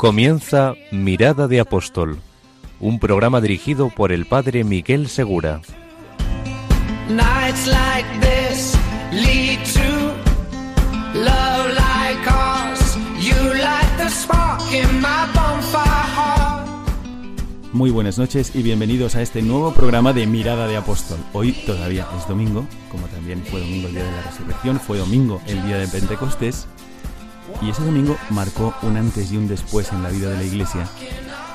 [0.00, 2.20] Comienza Mirada de Apóstol,
[2.80, 5.60] un programa dirigido por el padre Miguel Segura.
[17.74, 21.18] Muy buenas noches y bienvenidos a este nuevo programa de Mirada de Apóstol.
[21.34, 25.42] Hoy todavía es domingo, como también fue domingo el día de la resurrección, fue domingo
[25.46, 26.66] el día de Pentecostés,
[27.62, 30.86] y ese domingo marcó un antes y un después en la vida de la iglesia,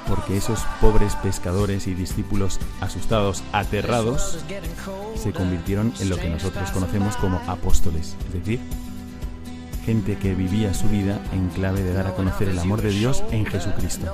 [0.07, 4.43] porque esos pobres pescadores y discípulos asustados, aterrados,
[5.15, 8.59] se convirtieron en lo que nosotros conocemos como apóstoles, es decir,
[9.85, 13.23] gente que vivía su vida en clave de dar a conocer el amor de Dios
[13.31, 14.11] en Jesucristo.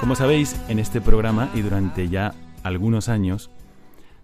[0.00, 3.50] Como sabéis, en este programa y durante ya algunos años,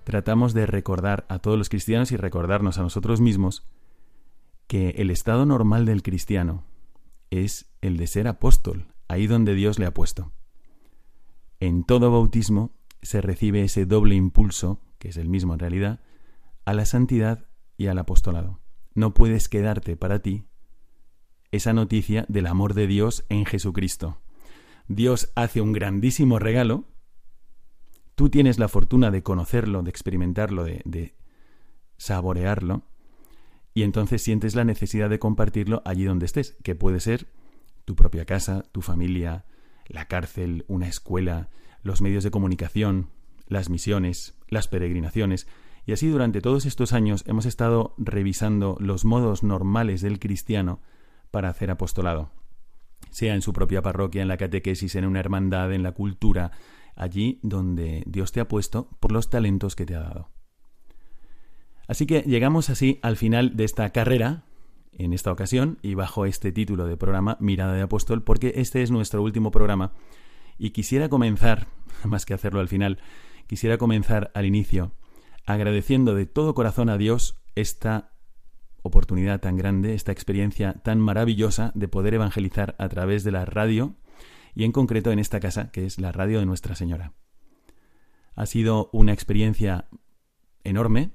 [0.04, 3.64] tratamos de recordar a todos los cristianos y recordarnos a nosotros mismos
[4.66, 6.64] que el estado normal del cristiano
[7.30, 10.32] es el de ser apóstol, ahí donde Dios le ha puesto.
[11.60, 16.00] En todo bautismo se recibe ese doble impulso, que es el mismo en realidad,
[16.64, 17.46] a la santidad
[17.76, 18.60] y al apostolado.
[18.94, 20.46] No puedes quedarte para ti
[21.50, 24.18] esa noticia del amor de Dios en Jesucristo.
[24.88, 26.84] Dios hace un grandísimo regalo,
[28.14, 31.14] tú tienes la fortuna de conocerlo, de experimentarlo, de, de
[31.96, 32.84] saborearlo,
[33.74, 37.26] y entonces sientes la necesidad de compartirlo allí donde estés, que puede ser
[37.84, 39.44] tu propia casa, tu familia,
[39.86, 41.48] la cárcel, una escuela,
[41.82, 43.08] los medios de comunicación,
[43.48, 45.46] las misiones, las peregrinaciones,
[45.84, 50.80] y así durante todos estos años hemos estado revisando los modos normales del cristiano
[51.30, 52.30] para hacer apostolado,
[53.10, 56.52] sea en su propia parroquia, en la catequesis, en una hermandad, en la cultura,
[56.94, 60.28] allí donde Dios te ha puesto por los talentos que te ha dado.
[61.92, 64.46] Así que llegamos así al final de esta carrera,
[64.92, 68.90] en esta ocasión, y bajo este título de programa Mirada de Apóstol, porque este es
[68.90, 69.92] nuestro último programa,
[70.56, 71.66] y quisiera comenzar,
[72.04, 72.98] más que hacerlo al final,
[73.46, 74.94] quisiera comenzar al inicio,
[75.44, 78.14] agradeciendo de todo corazón a Dios esta
[78.80, 83.96] oportunidad tan grande, esta experiencia tan maravillosa de poder evangelizar a través de la radio,
[84.54, 87.12] y en concreto en esta casa, que es la radio de Nuestra Señora.
[88.34, 89.88] Ha sido una experiencia
[90.64, 91.10] enorme,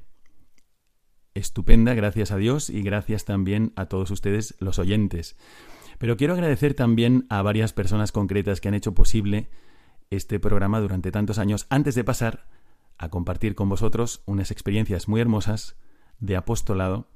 [1.37, 5.37] estupenda, gracias a Dios y gracias también a todos ustedes los oyentes.
[5.97, 9.49] Pero quiero agradecer también a varias personas concretas que han hecho posible
[10.09, 12.45] este programa durante tantos años antes de pasar
[12.97, 15.75] a compartir con vosotros unas experiencias muy hermosas
[16.19, 17.07] de apostolado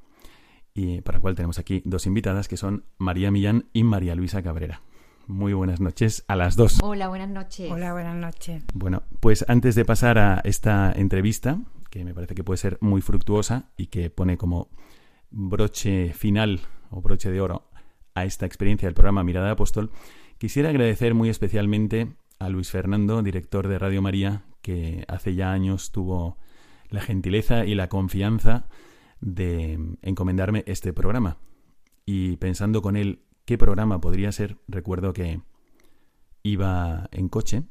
[0.73, 4.41] y para la cual tenemos aquí dos invitadas que son María Millán y María Luisa
[4.41, 4.81] Cabrera.
[5.27, 6.79] Muy buenas noches a las dos.
[6.81, 7.71] Hola, buenas noches.
[7.71, 8.63] Hola, buenas noches.
[8.73, 11.59] Bueno, pues antes de pasar a esta entrevista,
[11.91, 14.69] que me parece que puede ser muy fructuosa y que pone como
[15.29, 17.69] broche final o broche de oro
[18.15, 19.91] a esta experiencia del programa Mirada de Apóstol,
[20.39, 25.91] quisiera agradecer muy especialmente a Luis Fernando, director de Radio María, que hace ya años
[25.91, 26.37] tuvo
[26.89, 28.67] la gentileza y la confianza
[29.19, 31.37] de encomendarme este programa.
[32.05, 35.41] Y pensando con él qué programa podría ser, recuerdo que
[36.41, 37.63] iba en coche,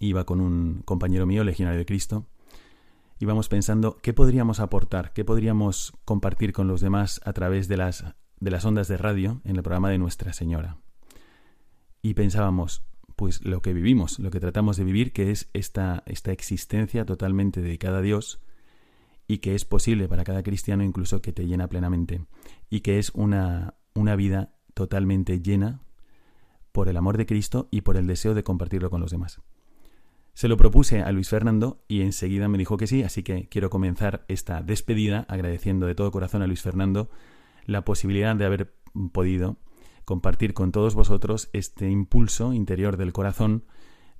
[0.00, 2.26] iba con un compañero mío, legionario de Cristo,
[3.18, 8.04] íbamos pensando qué podríamos aportar, qué podríamos compartir con los demás a través de las,
[8.40, 10.78] de las ondas de radio en el programa de Nuestra Señora.
[12.02, 12.84] Y pensábamos,
[13.16, 17.62] pues lo que vivimos, lo que tratamos de vivir, que es esta, esta existencia totalmente
[17.62, 18.40] dedicada a Dios
[19.26, 22.26] y que es posible para cada cristiano incluso que te llena plenamente
[22.70, 25.80] y que es una, una vida totalmente llena
[26.70, 29.40] por el amor de Cristo y por el deseo de compartirlo con los demás.
[30.36, 33.70] Se lo propuse a Luis Fernando y enseguida me dijo que sí, así que quiero
[33.70, 37.08] comenzar esta despedida agradeciendo de todo corazón a Luis Fernando
[37.64, 38.74] la posibilidad de haber
[39.14, 39.56] podido
[40.04, 43.64] compartir con todos vosotros este impulso interior del corazón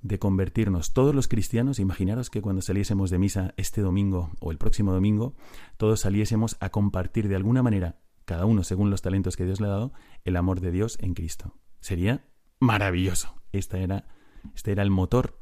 [0.01, 4.57] de convertirnos todos los cristianos, imaginaros que cuando saliésemos de misa este domingo o el
[4.57, 5.35] próximo domingo,
[5.77, 9.67] todos saliésemos a compartir de alguna manera, cada uno según los talentos que Dios le
[9.67, 9.93] ha dado,
[10.25, 11.53] el amor de Dios en Cristo.
[11.79, 12.25] Sería
[12.59, 13.35] maravilloso.
[13.51, 14.07] Esta era,
[14.55, 15.37] este era el motor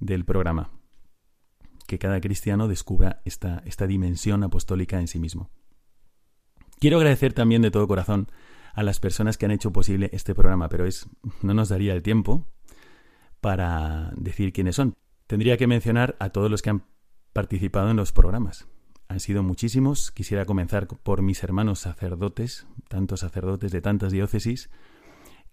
[0.00, 0.70] del programa.
[1.86, 5.50] Que cada cristiano descubra esta, esta dimensión apostólica en sí mismo.
[6.78, 8.28] Quiero agradecer también de todo corazón
[8.74, 11.08] a las personas que han hecho posible este programa, pero es
[11.42, 12.46] no nos daría el tiempo
[13.40, 14.94] para decir quiénes son.
[15.26, 16.84] Tendría que mencionar a todos los que han
[17.32, 18.68] participado en los programas.
[19.08, 20.10] Han sido muchísimos.
[20.10, 24.68] Quisiera comenzar por mis hermanos sacerdotes, tantos sacerdotes de tantas diócesis,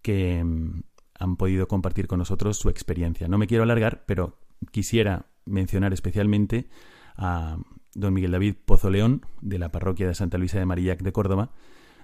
[0.01, 0.81] que mm,
[1.23, 3.27] han podido compartir con nosotros su experiencia.
[3.27, 4.37] No me quiero alargar, pero
[4.71, 6.67] quisiera mencionar especialmente
[7.15, 7.57] a
[7.93, 11.51] don Miguel David Pozo León, de la parroquia de Santa Luisa de Marillac de Córdoba,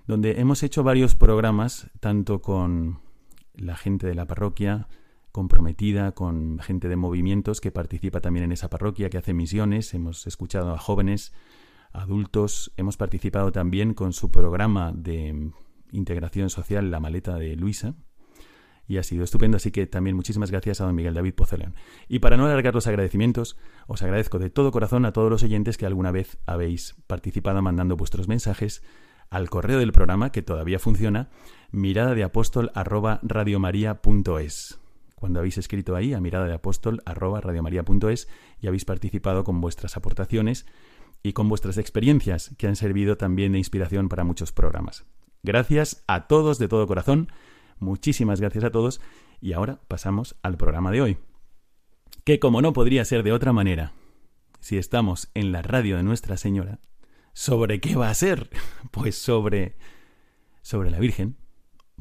[0.07, 2.99] donde hemos hecho varios programas, tanto con
[3.55, 4.87] la gente de la parroquia,
[5.31, 10.27] comprometida, con gente de movimientos que participa también en esa parroquia, que hace misiones, hemos
[10.27, 11.33] escuchado a jóvenes,
[11.91, 15.51] adultos, hemos participado también con su programa de
[15.91, 17.95] integración social, La Maleta de Luisa,
[18.89, 19.55] y ha sido estupendo.
[19.55, 21.75] Así que también muchísimas gracias a don Miguel David Pozoleón.
[22.09, 23.55] Y para no alargar los agradecimientos,
[23.87, 27.95] os agradezco de todo corazón a todos los oyentes que alguna vez habéis participado mandando
[27.95, 28.83] vuestros mensajes
[29.29, 31.29] al correo del programa que todavía funciona,
[31.71, 34.79] mirada de apóstol arroba radiomaria.es.
[35.13, 38.27] Cuando habéis escrito ahí a mirada de apóstol arroba radiomaria.es
[38.59, 40.65] y habéis participado con vuestras aportaciones
[41.21, 45.05] y con vuestras experiencias que han servido también de inspiración para muchos programas.
[45.43, 47.29] Gracias a todos de todo corazón
[47.79, 49.01] Muchísimas gracias a todos
[49.41, 51.17] y ahora pasamos al programa de hoy.
[52.23, 53.93] Que como no podría ser de otra manera,
[54.59, 56.79] si estamos en la radio de Nuestra Señora,
[57.33, 58.49] ¿sobre qué va a ser?
[58.91, 59.77] Pues sobre
[60.61, 61.37] sobre la Virgen.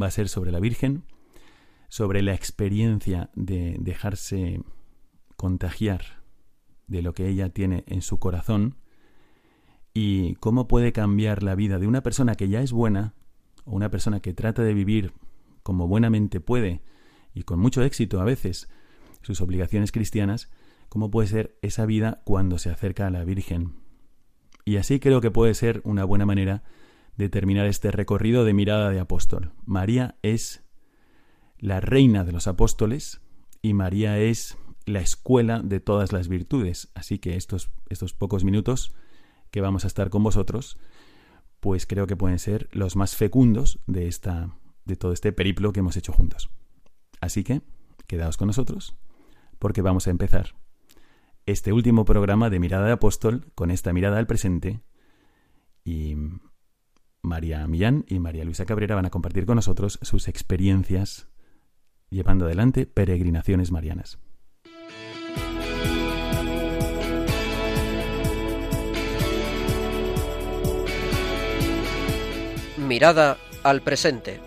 [0.01, 1.05] Va a ser sobre la Virgen,
[1.89, 4.63] sobre la experiencia de dejarse
[5.37, 6.23] contagiar
[6.87, 8.77] de lo que ella tiene en su corazón
[9.95, 13.15] y cómo puede cambiar la vida de una persona que ya es buena
[13.65, 15.13] o una persona que trata de vivir
[15.69, 16.81] como buenamente puede,
[17.35, 18.71] y con mucho éxito a veces,
[19.21, 20.51] sus obligaciones cristianas,
[20.89, 23.75] cómo puede ser esa vida cuando se acerca a la Virgen.
[24.65, 26.63] Y así creo que puede ser una buena manera
[27.19, 29.53] de terminar este recorrido de mirada de apóstol.
[29.67, 30.65] María es
[31.59, 33.21] la reina de los apóstoles
[33.61, 34.57] y María es
[34.87, 36.89] la escuela de todas las virtudes.
[36.95, 38.95] Así que estos, estos pocos minutos
[39.51, 40.79] que vamos a estar con vosotros,
[41.61, 44.55] pues creo que pueden ser los más fecundos de esta,
[44.89, 46.51] de todo este periplo que hemos hecho juntos.
[47.21, 47.63] Así que,
[48.07, 48.97] quedaos con nosotros,
[49.59, 50.55] porque vamos a empezar
[51.47, 54.81] este último programa de Mirada de Apóstol con esta mirada al presente
[55.85, 56.17] y
[57.23, 61.29] María Millán y María Luisa Cabrera van a compartir con nosotros sus experiencias
[62.11, 64.19] llevando adelante peregrinaciones marianas.
[72.79, 74.41] Mirada al presente.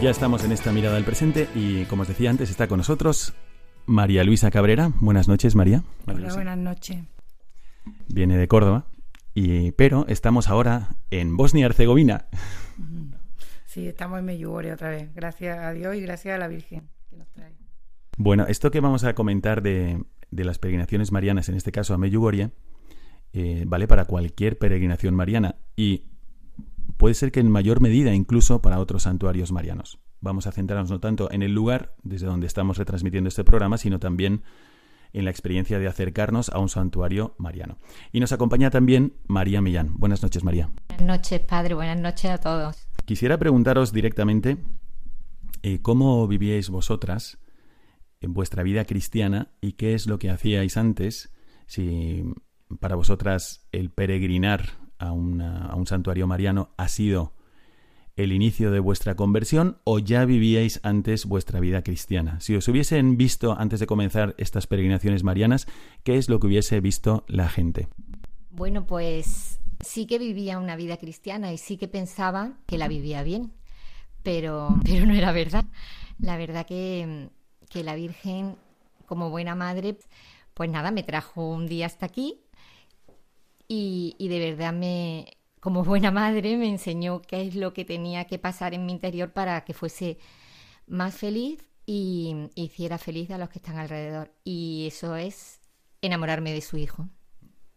[0.00, 3.34] Ya estamos en esta mirada al presente y, como os decía antes, está con nosotros
[3.84, 4.92] María Luisa Cabrera.
[4.98, 5.84] Buenas noches, María.
[6.06, 7.04] Hola, buenas noches.
[8.08, 8.86] Viene de Córdoba,
[9.34, 12.28] y, pero estamos ahora en Bosnia-Herzegovina.
[13.66, 15.14] Sí, estamos en Medjugorje otra vez.
[15.14, 17.52] Gracias a Dios y gracias a la Virgen que nos trae.
[18.16, 22.52] Bueno, esto que vamos a comentar de, las peregrinaciones marianas, en este caso a Medjugorje,
[23.34, 25.56] eh, vale para cualquier peregrinación mariana.
[25.76, 26.09] Y
[26.96, 29.98] puede ser que en mayor medida incluso para otros santuarios marianos.
[30.20, 33.98] Vamos a centrarnos no tanto en el lugar desde donde estamos retransmitiendo este programa, sino
[33.98, 34.42] también
[35.12, 37.78] en la experiencia de acercarnos a un santuario mariano.
[38.12, 39.94] Y nos acompaña también María Millán.
[39.98, 40.70] Buenas noches, María.
[40.88, 41.74] Buenas noches, padre.
[41.74, 42.88] Buenas noches a todos.
[43.06, 44.58] Quisiera preguntaros directamente
[45.62, 47.38] eh, cómo vivíais vosotras
[48.20, 51.32] en vuestra vida cristiana y qué es lo que hacíais antes,
[51.66, 52.24] si
[52.78, 57.32] para vosotras el peregrinar a, un santuario mariano ha sido
[58.16, 62.38] el inicio de vuestra conversión o ya vivíais antes vuestra vida cristiana?
[62.40, 65.66] Si os hubiesen visto antes de comenzar estas peregrinaciones marianas,
[66.04, 67.88] ¿qué es lo que hubiese visto la gente?
[68.50, 73.22] Bueno, pues sí que vivía una vida cristiana y sí que pensaba que la vivía
[73.22, 73.52] bien,
[74.22, 75.64] pero, pero no era verdad.
[76.18, 77.30] La verdad que,
[77.70, 78.56] que la Virgen,
[79.06, 79.96] como buena madre,
[80.52, 82.40] pues nada, me trajo un día hasta aquí
[83.72, 88.38] y, de verdad me, como buena madre, me enseñó qué es lo que tenía que
[88.38, 90.18] pasar en mi interior para que fuese
[90.88, 94.34] más feliz y hiciera feliz a los que están alrededor.
[94.42, 95.60] Y eso es
[96.02, 97.08] enamorarme de su hijo.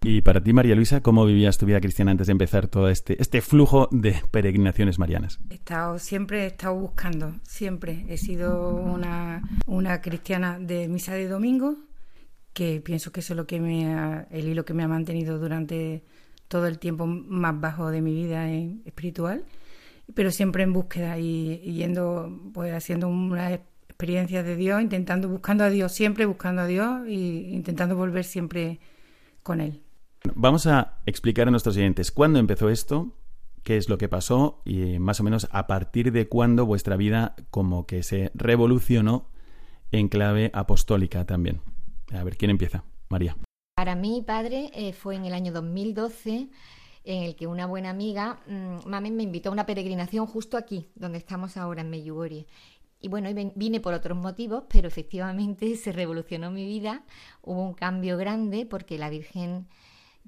[0.02, 3.22] Y para ti, María Luisa, ¿cómo vivías tu vida cristiana antes de empezar todo este,
[3.22, 5.40] este flujo de peregrinaciones marianas?
[5.52, 8.04] He estado, siempre he estado buscando, siempre.
[8.10, 11.78] He sido una, una cristiana de misa de domingo,
[12.54, 16.04] que pienso que eso es lo que me el hilo que me ha mantenido durante
[16.48, 19.44] todo el tiempo más bajo de mi vida espiritual,
[20.14, 25.70] pero siempre en búsqueda y, yendo, pues haciendo una experiencia de Dios, intentando, buscando a
[25.70, 28.80] Dios, siempre buscando a Dios e intentando volver siempre
[29.42, 29.82] con Él.
[30.36, 33.14] Vamos a explicar a nuestros oyentes cuándo empezó esto,
[33.64, 37.36] qué es lo que pasó y más o menos a partir de cuándo vuestra vida
[37.50, 39.28] como que se revolucionó
[39.92, 41.62] en clave apostólica también.
[42.12, 42.84] A ver, ¿quién empieza?
[43.10, 43.38] María.
[43.76, 46.50] Para mí, padre, eh, fue en el año 2012
[47.04, 50.90] en el que una buena amiga, mm, mami, me invitó a una peregrinación justo aquí,
[50.96, 52.48] donde estamos ahora, en Meyugori.
[53.02, 57.04] Y bueno, vine por otros motivos, pero efectivamente se revolucionó mi vida.
[57.42, 59.68] Hubo un cambio grande porque la Virgen,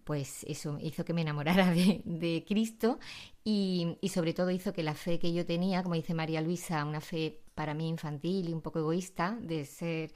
[0.04, 3.00] pues eso, hizo que me enamorara de, Cristo
[3.44, 7.02] y, sobre todo hizo que la fe que yo tenía, como dice María Luisa, una
[7.02, 10.14] fe para mí infantil y un poco egoísta, de ser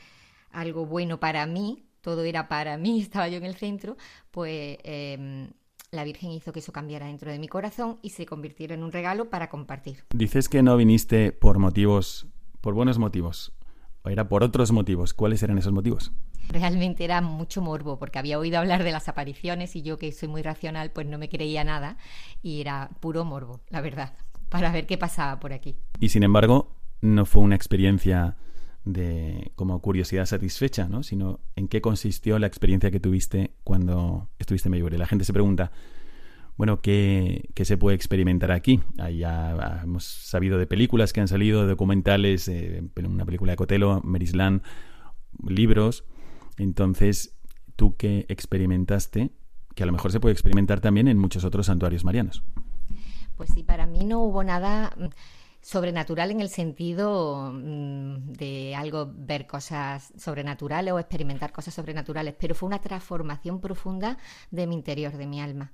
[0.51, 3.97] algo bueno para mí, todo era para mí, estaba yo en el centro,
[4.31, 5.49] pues em,
[5.91, 8.91] la Virgen hizo que eso cambiara dentro de mi corazón y se convirtiera en un
[8.91, 10.05] regalo para compartir.
[10.13, 12.27] Dices que no viniste por motivos,
[12.61, 13.53] por buenos motivos,
[14.03, 15.13] o era por otros motivos.
[15.13, 16.11] ¿Cuáles eran esos motivos?
[16.49, 20.27] Realmente era mucho morbo, porque había oído hablar de las apariciones y yo que soy
[20.27, 21.97] muy racional, pues no me creía nada
[22.41, 24.13] y era puro morbo, la verdad,
[24.49, 25.75] para ver qué pasaba por aquí.
[25.99, 28.37] Y sin embargo, no fue una experiencia
[28.93, 31.03] de como curiosidad satisfecha, ¿no?
[31.03, 34.97] sino en qué consistió la experiencia que tuviste cuando estuviste en Mayure.
[34.97, 35.71] La gente se pregunta,
[36.57, 38.81] bueno, ¿qué, ¿qué, se puede experimentar aquí?
[39.17, 44.63] ya hemos sabido de películas que han salido, documentales, eh, una película de Cotelo, Merislan,
[45.47, 46.03] libros.
[46.57, 47.37] Entonces,
[47.75, 49.31] ¿tú qué experimentaste?
[49.73, 52.43] Que a lo mejor se puede experimentar también en muchos otros santuarios marianos.
[53.37, 54.93] Pues sí, para mí no hubo nada
[55.61, 62.55] sobrenatural en el sentido mm, de algo, ver cosas sobrenaturales o experimentar cosas sobrenaturales, pero
[62.55, 64.17] fue una transformación profunda
[64.51, 65.71] de mi interior, de mi alma.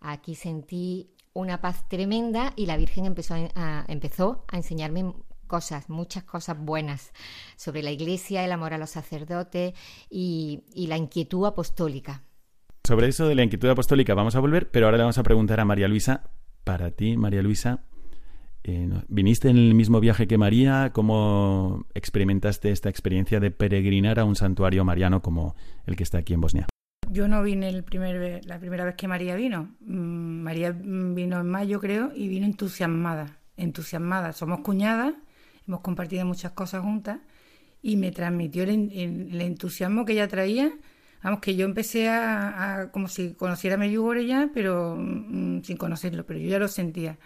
[0.00, 5.14] Aquí sentí una paz tremenda y la Virgen empezó a, empezó a enseñarme
[5.46, 7.12] cosas, muchas cosas buenas
[7.56, 9.74] sobre la Iglesia, el amor a los sacerdotes
[10.10, 12.22] y, y la inquietud apostólica.
[12.86, 15.58] Sobre eso de la inquietud apostólica vamos a volver, pero ahora le vamos a preguntar
[15.58, 16.30] a María Luisa,
[16.64, 17.84] para ti, María Luisa,
[18.64, 20.90] eh, ¿Viniste en el mismo viaje que María?
[20.94, 25.54] ¿Cómo experimentaste esta experiencia de peregrinar a un santuario mariano como
[25.86, 26.66] el que está aquí en Bosnia?
[27.10, 29.74] Yo no vine el primer, la primera vez que María vino.
[29.80, 33.38] Mm, María vino en mayo, creo, y vino entusiasmada.
[33.58, 34.32] Entusiasmada.
[34.32, 35.14] Somos cuñadas,
[35.68, 37.18] hemos compartido muchas cosas juntas
[37.82, 40.72] y me transmitió el, entusiasmo que ella traía.
[41.22, 46.24] Vamos, que yo empecé a, como si conociera a Medjugorje ya, pero mm, sin conocerlo,
[46.24, 47.18] pero yo ya lo sentía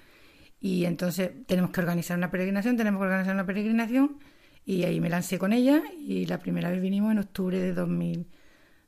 [0.60, 4.18] y entonces tenemos que organizar una peregrinación, tenemos que organizar una peregrinación
[4.64, 8.26] y ahí me lancé con ella y la primera vez vinimos en octubre de, 2000,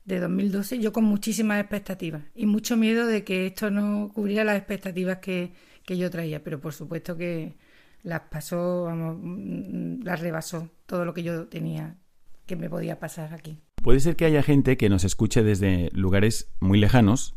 [0.05, 4.57] de 2012, yo con muchísimas expectativas y mucho miedo de que esto no cubriera las
[4.57, 5.53] expectativas que,
[5.85, 7.55] que yo traía, pero por supuesto que
[8.03, 11.97] las pasó, vamos, mm, las rebasó todo lo que yo tenía
[12.45, 13.59] que me podía pasar aquí.
[13.81, 17.33] Puede ser que haya gente que nos escuche desde lugares muy lejanos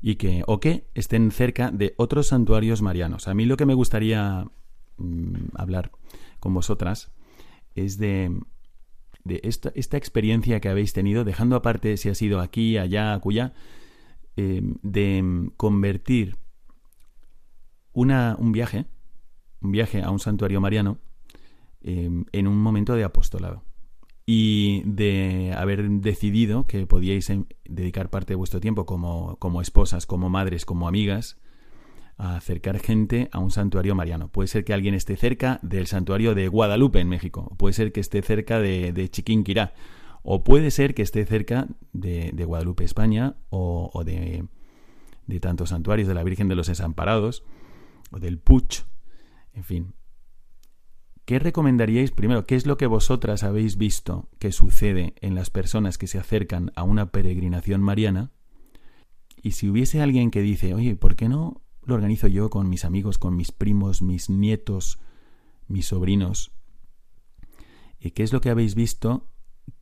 [0.00, 3.28] y que o que estén cerca de otros santuarios marianos.
[3.28, 4.46] A mí lo que me gustaría
[4.98, 5.90] mm, hablar
[6.40, 7.12] con vosotras
[7.74, 8.38] es de,
[9.24, 13.52] de esta, esta, experiencia que habéis tenido, dejando aparte si ha sido aquí, allá, acullá,
[14.36, 16.36] eh, de convertir
[17.92, 18.86] una, un viaje,
[19.60, 20.98] un viaje a un santuario mariano,
[21.82, 23.62] eh, en un momento de apostolado
[24.26, 30.04] y de haber decidido que podíais em, dedicar parte de vuestro tiempo como, como esposas,
[30.04, 31.38] como madres, como amigas,
[32.18, 34.28] a acercar gente a un santuario mariano.
[34.28, 38.00] Puede ser que alguien esté cerca del santuario de Guadalupe en México, puede ser que
[38.00, 39.74] esté cerca de, Chiquinquirá,
[40.24, 44.44] o puede ser que esté cerca de, de Guadalupe, España, o, o de,
[45.28, 47.44] de tantos santuarios de la Virgen de los Desamparados,
[48.10, 48.82] o del Puch,
[49.54, 49.94] en fin,
[51.26, 52.46] ¿Qué recomendaríais primero?
[52.46, 56.70] ¿Qué es lo que vosotras habéis visto que sucede en las personas que se acercan
[56.76, 58.30] a una peregrinación mariana?
[59.42, 62.84] Y si hubiese alguien que dice, oye, ¿por qué no lo organizo yo con mis
[62.84, 65.00] amigos, con mis primos, mis nietos,
[65.66, 66.52] mis sobrinos?
[67.98, 69.26] ¿Y qué es lo que habéis visto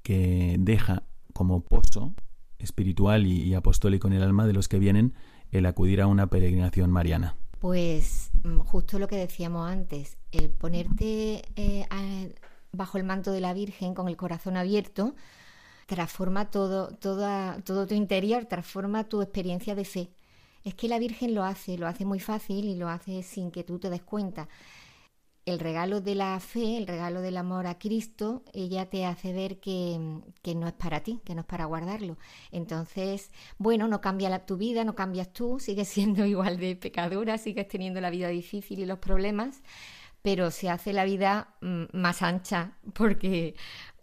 [0.02, 1.02] que deja
[1.34, 2.14] como pozo
[2.58, 5.12] espiritual y, apostólico en el alma de los que vienen
[5.50, 7.36] el acudir a una peregrinación mariana?
[7.64, 11.86] Pues mm, justo lo que decíamos antes, el ponerte eh,
[12.72, 15.14] bajo el manto de la Virgen con el corazón abierto
[15.86, 20.10] transforma todo, todo tu interior, transforma tu experiencia de fe.
[20.62, 23.64] Es que la Virgen lo hace, lo hace muy fácil y lo hace sin que
[23.64, 24.46] tú te des cuenta.
[25.46, 29.60] El regalo de la fe, el regalo del amor a Cristo, ella te hace ver
[29.60, 32.16] que, no es para ti, que no es para guardarlo.
[32.50, 37.68] Entonces, bueno, no cambia tu vida, no cambias tú, sigues siendo igual de pecadora, sigues
[37.68, 39.62] teniendo la vida difícil y los problemas,
[40.22, 43.54] pero se hace la vida mm, más ancha porque,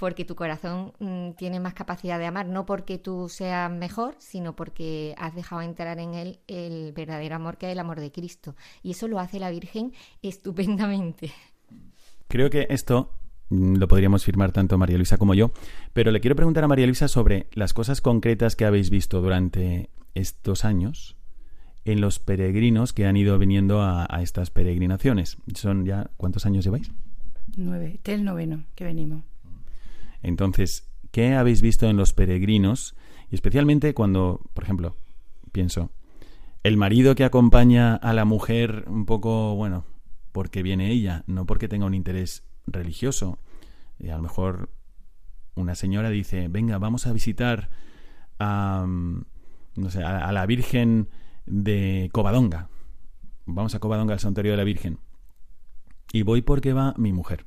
[0.02, 4.56] porque tu corazón mm, tiene más capacidad de amar, no porque tú seas mejor, sino
[4.56, 8.56] porque has dejado entrar en él el verdadero amor que es el amor de Cristo.
[8.82, 9.94] Y eso lo hace la Virgen
[10.24, 11.32] estupendamente.
[12.28, 13.12] Creo que esto
[13.50, 15.52] mm, lo podríamos firmar tanto María Luisa como yo,
[15.94, 19.92] pero le quiero preguntar a María Luisa sobre las cosas concretas que habéis visto durante
[20.16, 21.16] estos años
[21.86, 25.38] en los peregrinos que han ido viniendo a, estas peregrinaciones.
[25.54, 26.92] Son ya, ¿cuántos años lleváis?
[27.56, 29.31] Nueve, este es el noveno que venimos.
[30.22, 32.96] Entonces, ¿qué habéis visto en los peregrinos?
[33.30, 34.96] Y especialmente cuando, por ejemplo,
[35.52, 35.92] pienso,
[36.64, 39.86] el marido que acompaña a la mujer un poco, bueno,
[40.32, 43.40] porque viene ella, no porque tenga un interés religioso.
[44.00, 44.70] Y a lo mejor
[45.56, 47.70] una señora dice, venga, vamos a visitar
[48.40, 49.26] a, mm,
[49.76, 51.10] no sé, a la Virgen
[51.46, 52.70] de Covadonga.
[53.46, 55.00] Vamos a Covadonga, al santuario de la Virgen.
[56.14, 57.46] Y voy porque va mi mujer.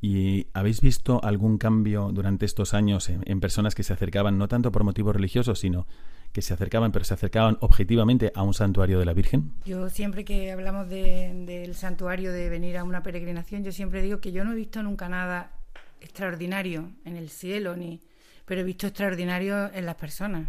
[0.00, 4.70] ¿Y habéis visto algún cambio durante estos años en, personas que se acercaban, no tanto
[4.72, 5.86] por motivos religiosos, sino
[6.32, 9.52] que se acercaban, pero se acercaban objetivamente a un santuario de la Virgen?
[9.64, 14.32] Yo siempre que hablamos del santuario, de venir a una peregrinación, yo siempre digo que
[14.32, 15.52] yo no he visto nunca nada
[16.00, 18.02] extraordinario en el cielo, ni,
[18.44, 20.48] pero he visto extraordinario en las personas.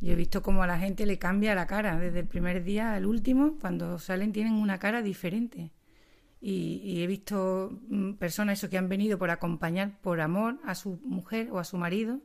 [0.00, 2.94] yo he visto cómo a la gente le cambia la cara, desde el primer día
[2.94, 5.72] al último, cuando salen tienen una cara diferente.
[6.44, 10.98] Y, he visto mm, personas eso que han venido por acompañar por amor a su
[11.04, 12.18] mujer o a su marido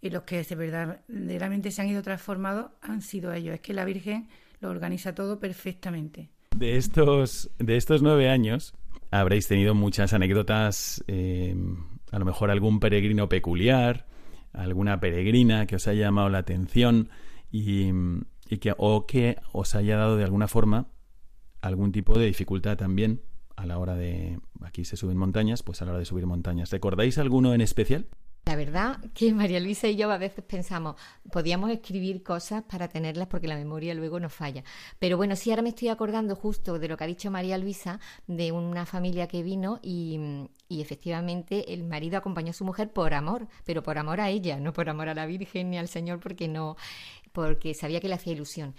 [0.00, 3.54] y los que de verdaderamente se han ido transformados han sido ellos.
[3.54, 4.28] Es que la Virgen
[4.60, 6.30] lo organiza todo perfectamente.
[6.56, 8.74] De estos, de estos nueve años
[9.10, 11.56] habréis tenido muchas anécdotas eh,
[12.12, 14.06] a lo mejor algún peregrino peculiar,
[14.52, 17.08] alguna peregrina que os haya llamado la atención
[17.50, 17.90] y,
[18.60, 20.88] que, o que os haya dado de alguna forma
[21.60, 23.22] algún tipo de dificultad también
[23.62, 26.70] a la hora de, aquí se suben montañas, pues a la hora de subir montañas.
[26.70, 28.06] ¿Recordáis alguno en especial?
[28.44, 30.96] La verdad que María Luisa y yo a veces pensamos,
[31.30, 34.64] podíamos escribir cosas para tenerlas porque la memoria luego nos falla.
[34.98, 38.00] Pero bueno, sí, ahora me estoy acordando justo de lo que ha dicho María Luisa,
[38.26, 43.14] de una familia que vino y, y efectivamente el marido acompañó a su mujer por
[43.14, 46.18] amor, pero por amor a ella, no por amor a la Virgen ni al Señor
[46.18, 46.76] porque no,
[47.30, 48.74] porque sabía que le hacía ilusión.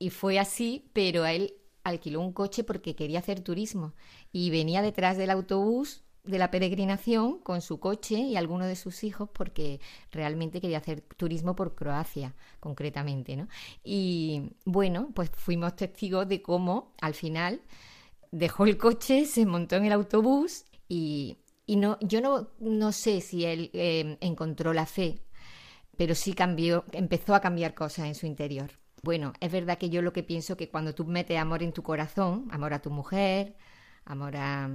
[0.00, 1.54] Y fue así, pero a él
[1.86, 3.94] alquiló un coche porque quería hacer turismo
[4.32, 9.04] y venía detrás del autobús de la peregrinación con su coche y alguno de sus
[9.04, 13.48] hijos porque realmente quería hacer turismo por Croacia, concretamente, ¿no?
[13.84, 17.60] Y bueno, pues fuimos testigos de cómo al final
[18.32, 23.44] dejó el coche, se montó en el autobús y, no, yo no, no sé si
[23.44, 25.20] él eh, encontró la fe,
[25.96, 28.72] pero sí cambió, empezó a cambiar cosas en su interior.
[29.02, 31.82] Bueno, es verdad que yo lo que pienso que cuando tú metes amor en tu
[31.82, 33.54] corazón, amor a tu mujer,
[34.04, 34.70] amor a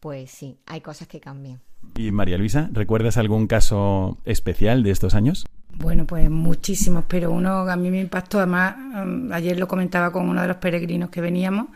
[0.00, 1.60] pues sí, hay cosas que cambian.
[1.96, 5.46] Y María Luisa, ¿recuerdas algún caso especial de estos años?
[5.76, 10.28] Bueno, pues muchísimos, pero uno a mí me impactó, además, mm, ayer lo comentaba con
[10.28, 11.68] uno de los peregrinos que veníamos,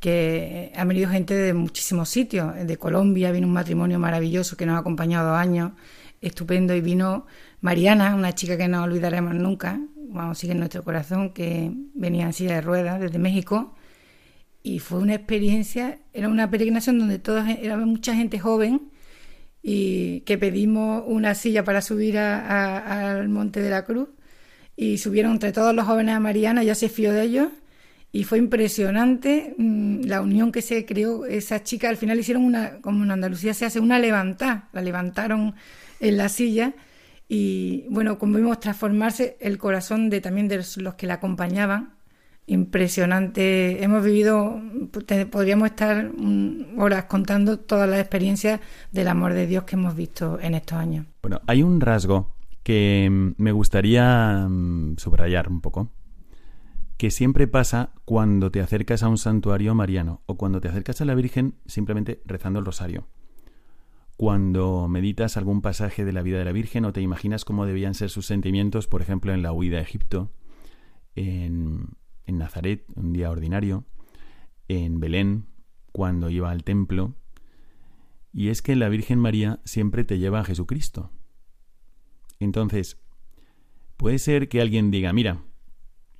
[0.00, 4.76] que ha venido gente de muchísimos sitios, de Colombia, vino un matrimonio maravilloso que nos
[4.76, 5.72] ha acompañado años,
[6.20, 7.26] estupendo, y vino
[7.66, 12.32] Mariana, una chica que no olvidaremos nunca, vamos, sigue en nuestro corazón, que venía en
[12.32, 13.74] silla de ruedas desde México,
[14.62, 18.92] y fue una experiencia, era una peregrinación donde todas, era mucha gente joven
[19.64, 24.10] y que pedimos una silla para subir al Monte de la Cruz.
[24.76, 27.48] Y subieron entre todos los jóvenes a Mariana, ya se fió de ellos.
[28.12, 31.26] Y fue impresionante mm, la unión que se creó.
[31.26, 35.56] Esas chicas al final hicieron una, como en Andalucía se hace, una levantada, la levantaron
[35.98, 36.72] en la silla
[37.28, 41.96] y bueno, como vimos transformarse el corazón de también de los que la acompañaban
[42.46, 43.82] impresionante.
[43.82, 44.60] Hemos vivido,
[45.30, 46.10] podríamos estar
[46.78, 48.60] horas contando todas las experiencias
[48.92, 51.06] del amor de Dios que hemos visto en estos años.
[51.22, 55.90] Bueno, hay un rasgo que mm, me gustaría mm, subrayar un poco,
[56.96, 61.04] que siempre pasa cuando te acercas a un santuario mariano o cuando te acercas a
[61.04, 63.06] la Virgen simplemente rezando el rosario.
[64.16, 67.94] Cuando meditas algún pasaje de la vida de la Virgen o te imaginas cómo debían
[67.94, 70.32] ser sus sentimientos, por ejemplo, en la huida a Egipto,
[71.14, 73.84] en en Nazaret, un día ordinario,
[74.68, 75.46] en Belén,
[75.92, 77.14] cuando iba al templo,
[78.32, 81.10] y es que la Virgen María siempre te lleva a Jesucristo.
[82.38, 83.00] Entonces,
[83.96, 85.42] puede ser que alguien diga, mira,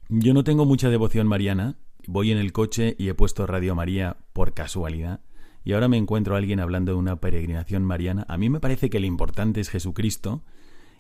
[0.09, 4.17] yo no tengo mucha devoción mariana, voy en el coche y he puesto Radio María
[4.33, 5.21] por casualidad,
[5.67, 8.89] y ahora me encuentro a alguien hablando de una peregrinación mariana, a mí me parece
[8.89, 10.45] que lo importante es Jesucristo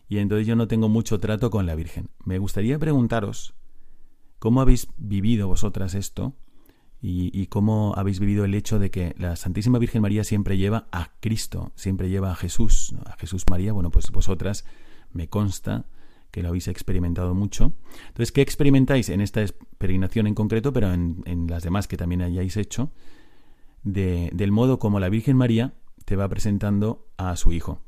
[0.08, 2.10] y entonces yo no tengo mucho trato con la Virgen.
[2.24, 3.54] Me gustaría preguntaros
[4.40, 6.34] cómo habéis vivido vosotras esto
[7.00, 11.12] y, cómo habéis vivido el hecho de que la Santísima Virgen María siempre lleva a
[11.20, 13.72] Cristo, siempre lleva a Jesús, a Jesús María.
[13.72, 14.64] Bueno, pues vosotras
[15.12, 15.84] me consta
[16.32, 17.72] que lo habéis experimentado mucho.
[18.08, 19.44] Entonces, ¿qué experimentáis en esta
[19.78, 22.90] peregrinación en concreto, pero en, las demás que también hayáis hecho,
[23.86, 27.80] del modo como la Virgen María te va presentando a su hijo?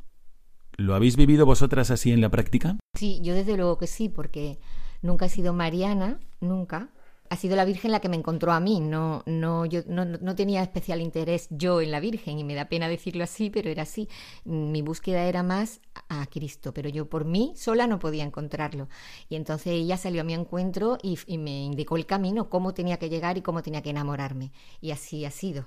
[0.77, 2.77] ¿Lo habéis vivido vosotras así en la práctica?
[2.95, 4.61] Sí, yo desde luego que sí, porque
[5.03, 6.91] nunca he sido mariana, nunca,
[7.31, 8.81] ha sido la Virgen la que me encontró a mí.
[8.81, 12.69] No, no, yo no, no, tenía especial interés yo en la Virgen y me da
[12.69, 14.09] pena decirlo así, pero era así.
[14.45, 18.89] Mi búsqueda era más a Cristo, pero yo por mí sola no podía encontrarlo.
[19.29, 23.09] Y entonces ella salió a mi encuentro y, me indicó el camino, cómo tenía que
[23.09, 24.53] llegar y cómo tenía que enamorarme.
[24.81, 25.67] Y así ha sido.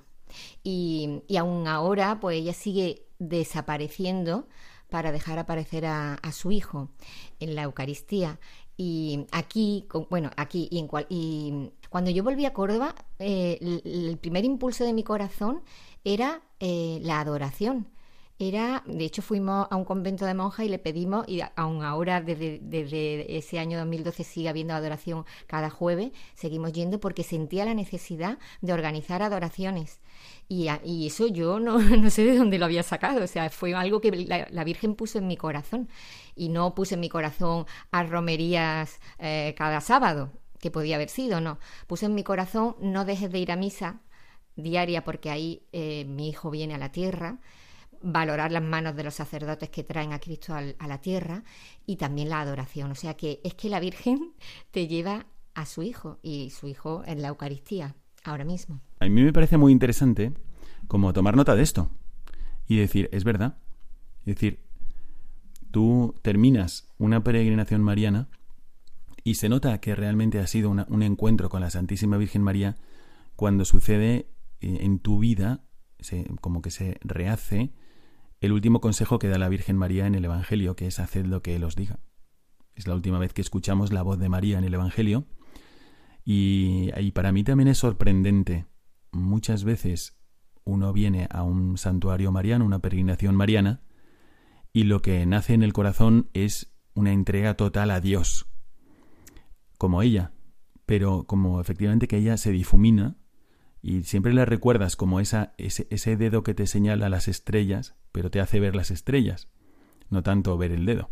[0.64, 4.48] Y, y aún ahora, pues ella sigue desapareciendo
[4.92, 6.90] para dejar aparecer a, su hijo
[7.40, 8.40] en la Eucaristía.
[8.76, 14.18] Y aquí, bueno, aquí y, en cual, y cuando yo volví a Córdoba, eh, el,
[14.18, 15.62] primer impulso de mi corazón
[16.04, 17.88] era eh, la adoración.
[18.42, 22.22] Era, de hecho, fuimos a un convento de monjas y le pedimos, y aún ahora,
[22.22, 28.40] desde, ese año 2012, sigue habiendo adoración cada jueves, seguimos yendo porque sentía la necesidad
[28.62, 30.00] de organizar adoraciones.
[30.48, 30.70] Y,
[31.06, 34.10] eso yo no, no, sé de dónde lo había sacado, o sea, fue algo que
[34.10, 35.88] la, la Virgen puso en mi corazón
[36.36, 41.42] y no puse en mi corazón a romerías eh, cada sábado, que podía haber sido,
[41.42, 41.60] no.
[41.86, 44.02] Puse en mi corazón no dejes de ir a misa
[44.56, 47.38] diaria porque ahí eh, mi hijo viene a la tierra,
[48.04, 51.44] valorar las manos de los sacerdotes que traen a Cristo a la tierra
[51.86, 52.92] y también la adoración.
[52.92, 54.34] O sea que es que la Virgen
[54.72, 58.82] te lleva a su hijo y su hijo en la Eucaristía ahora mismo.
[59.00, 60.34] A mí me parece muy interesante
[60.88, 61.90] como tomar nota de esto
[62.68, 63.58] y decir, es verdad.
[64.26, 64.60] Es decir,
[65.72, 68.30] tú terminas una peregrinación mariana
[69.24, 72.78] y se nota que realmente ha sido un encuentro con la Santísima Virgen María
[73.36, 74.28] cuando sucede
[74.62, 75.64] eh, en tu vida,
[76.42, 77.72] como que se rehace
[78.42, 81.42] el último consejo que da la Virgen María en el Evangelio, que es haced lo
[81.42, 82.00] que Él os diga.
[82.76, 85.26] Es la última vez que escuchamos la voz de María en el Evangelio.
[86.26, 88.66] Y, y para mí también es sorprendente.
[89.12, 90.18] Muchas veces
[90.64, 93.82] uno viene a un santuario mariano, una peregrinación mariana,
[94.74, 98.48] y lo que nace en el corazón es una entrega total a Dios,
[99.78, 100.34] como ella,
[100.86, 103.18] pero como efectivamente que ella se difumina
[103.82, 108.30] y siempre le recuerdas como esa, ese, ese dedo que te señala las estrellas, pero
[108.30, 109.48] te hace ver las estrellas,
[110.10, 111.10] no tanto ver el dedo.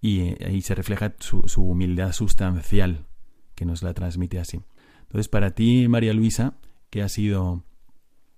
[0.00, 3.06] Y eh, ahí se refleja su, su humildad sustancial
[3.54, 4.60] que nos la transmite así.
[5.02, 6.58] Entonces, para ti, María Luisa,
[6.90, 7.64] ¿qué ha sido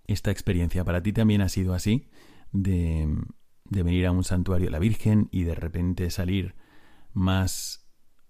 [0.06, 0.84] esta experiencia?
[0.84, 2.08] Para ti también ha sido así,
[2.52, 3.14] de,
[3.64, 6.54] de venir a un santuario de la Virgen y de repente salir
[7.12, 7.86] más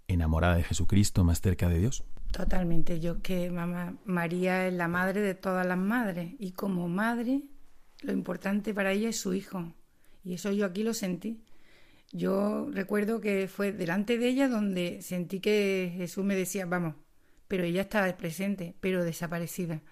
[0.08, 2.04] enamorada de Jesucristo, más cerca de Dios?
[2.32, 3.00] Totalmente.
[3.00, 7.42] Yo que mamá María es la madre de todas las madres y como madre
[8.02, 9.72] lo importante para ella es su hijo.
[10.24, 11.42] Y eso yo aquí lo sentí.
[12.12, 16.94] Yo recuerdo que fue delante de ella donde sentí que Jesús me decía, vamos,
[17.48, 19.82] pero ella estaba presente, pero desaparecida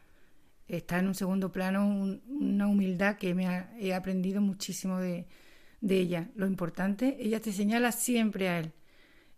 [0.68, 1.86] está en un segundo plano
[2.28, 5.26] una humildad que me he aprendido muchísimo de,
[5.88, 6.30] ella.
[6.34, 8.72] Lo importante, ella te señala siempre a él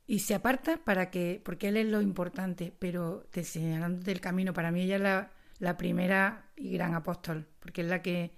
[0.08, 4.54] y se aparta para que, porque él es lo importante, pero te señalando el camino.
[4.54, 8.32] Para mí ella es la, la primera y gran apóstol, porque es la que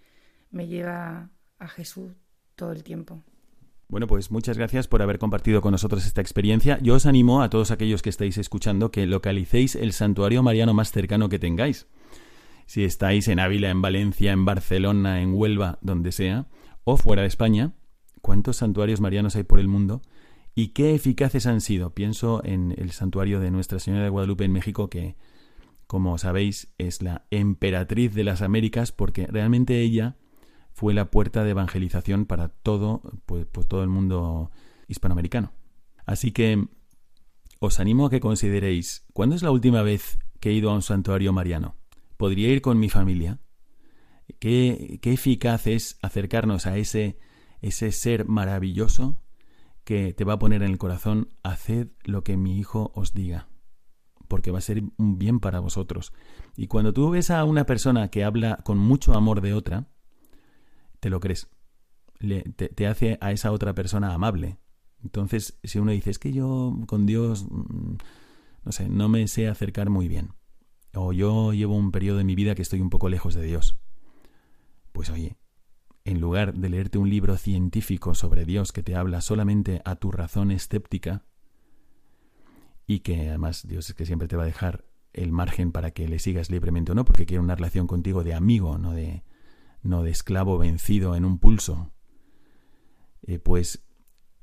[0.50, 1.30] me lleva
[1.60, 2.12] a Jesús
[2.56, 3.22] todo el tiempo.
[3.88, 6.78] Bueno, pues muchas gracias por haber compartido con nosotros esta experiencia.
[6.82, 10.90] Yo os animo a todos aquellos que estáis escuchando que localicéis el santuario mariano más
[10.90, 11.86] cercano que tengáis
[12.66, 16.46] si estáis en Ávila, en Valencia, en Barcelona, en Huelva, donde sea,
[16.84, 17.72] o fuera de España,
[18.22, 20.02] cuántos santuarios marianos hay por el mundo
[20.54, 21.94] y qué eficaces han sido.
[21.94, 25.16] Pienso en el santuario de Nuestra Señora de Guadalupe en México, que,
[25.86, 30.16] como sabéis, es la emperatriz de las Américas, porque realmente ella
[30.72, 34.50] fue la puerta de evangelización para todo, pues, pues todo el mundo
[34.88, 35.52] hispanoamericano.
[36.06, 36.68] Así que
[37.58, 40.82] os animo a que consideréis, ¿cuándo es la última vez que he ido a un
[40.82, 41.76] santuario mariano?
[42.20, 43.40] podría ir con mi familia.
[44.40, 47.18] Qué, qué eficaz es acercarnos a ese,
[47.62, 49.22] ese ser maravilloso
[49.84, 53.48] que te va a poner en el corazón, haced lo que mi hijo os diga,
[54.28, 56.12] porque va a ser un bien para vosotros.
[56.56, 59.88] Y cuando tú ves a una persona que habla con mucho amor de otra,
[61.00, 61.48] te lo crees.
[62.18, 64.58] Le, te, te, hace a esa otra persona amable.
[65.02, 67.94] Entonces, si uno dice, es que yo con Dios, mm,
[68.64, 70.34] no sé, no me sé acercar muy bien
[70.94, 73.78] o yo llevo un periodo de mi vida que estoy un poco lejos de Dios.
[74.92, 75.36] Pues oye,
[76.10, 80.10] en lugar de leerte un libro científico sobre Dios que te habla solamente a tu
[80.10, 81.24] razón escéptica,
[82.86, 86.08] y que además Dios es que siempre te va a dejar el margen para que
[86.08, 89.22] le sigas libremente o no, porque quiere una relación contigo de amigo, no de,
[89.82, 91.92] no de esclavo vencido en un pulso,
[93.22, 93.84] eh, pues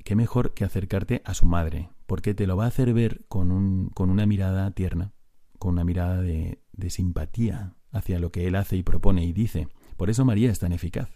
[0.06, 3.52] qué mejor que acercarte a su madre, porque te lo va a hacer ver con,
[3.52, 5.14] un, con una mirada tierna,
[5.60, 9.68] con una mirada de, de simpatía hacia lo que él hace y propone y dice.
[9.98, 11.10] Por eso María es tan eficaz,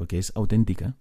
[0.00, 0.96] porque es auténtica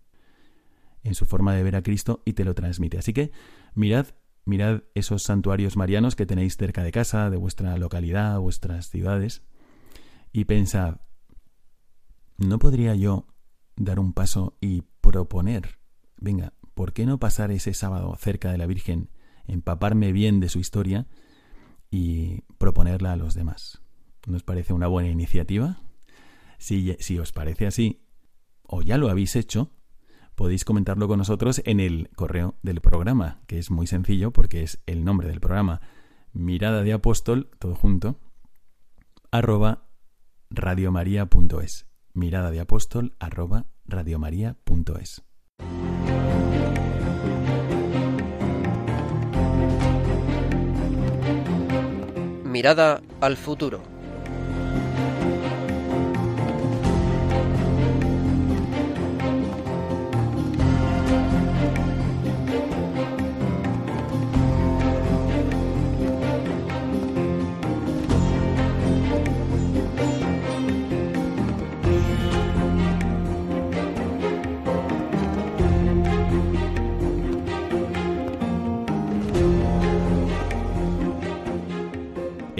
[1.05, 2.97] en su forma de ver a Cristo y te lo transmite.
[2.97, 3.31] Así que
[3.73, 4.07] mirad,
[4.43, 9.41] mirad esos santuarios marianos que tenéis cerca de casa, de vuestra localidad, vuestras ciudades,
[10.33, 10.97] y pensad,
[12.37, 13.25] ¿no podría yo
[13.77, 15.79] dar un paso y proponer,
[16.17, 19.11] venga, ¿por qué no pasar ese sábado cerca de la Virgen,
[19.47, 21.07] empaparme bien de su historia
[21.89, 23.81] y proponerla a los demás?
[24.27, 25.79] ¿Nos parece una buena iniciativa?
[26.57, 28.01] Si, si os parece así,
[28.69, 29.71] o ya lo habéis hecho,
[30.35, 34.81] podéis comentarlo con nosotros en el correo del programa, que es muy sencillo porque es
[34.85, 35.81] el nombre del programa,
[36.33, 38.19] mirada de apóstol, todo junto,
[39.31, 39.87] arroba
[40.51, 41.87] radiomaria.es.
[42.13, 45.23] Mirada de apóstol, arroba radiomaria.es.
[52.43, 53.98] Mirada al futuro.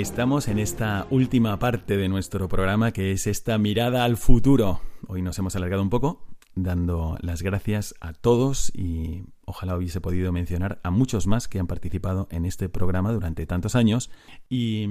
[0.10, 4.82] Estamos en esta última parte de nuestro programa que es esta mirada al futuro.
[5.08, 10.32] Hoy nos hemos alargado un poco dando las gracias a todos y ojalá hubiese podido
[10.32, 14.10] mencionar a muchos más que han participado en este programa durante tantos años
[14.50, 14.88] y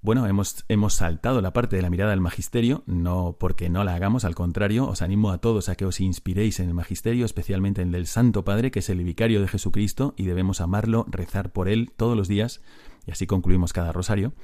[0.00, 3.94] bueno, hemos, hemos saltado la parte de la mirada al magisterio, no porque no la
[3.94, 7.80] hagamos, al contrario, os animo a todos a que os inspiréis en el magisterio, especialmente
[7.80, 11.52] en el del Santo Padre, que es el vicario de Jesucristo, y debemos amarlo, rezar
[11.52, 12.60] por él todos los días,
[13.06, 14.34] y así concluimos cada rosario,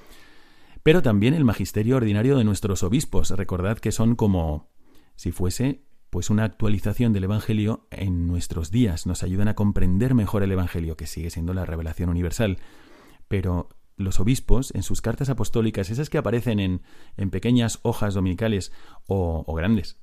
[0.83, 3.31] pero también el magisterio ordinario de nuestros obispos.
[3.31, 4.71] Recordad que son como
[5.17, 10.43] si fuese pues una actualización del Evangelio en nuestros días, nos ayudan a comprender mejor
[10.43, 12.59] el Evangelio, que sigue siendo la revelación universal.
[13.29, 16.83] Pero los obispos, en sus cartas apostólicas, esas que aparecen en,
[17.17, 18.73] en pequeñas hojas dominicales
[19.07, 20.01] o, o, grandes,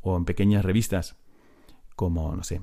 [0.00, 1.16] o en pequeñas revistas,
[1.94, 2.60] como, no sé,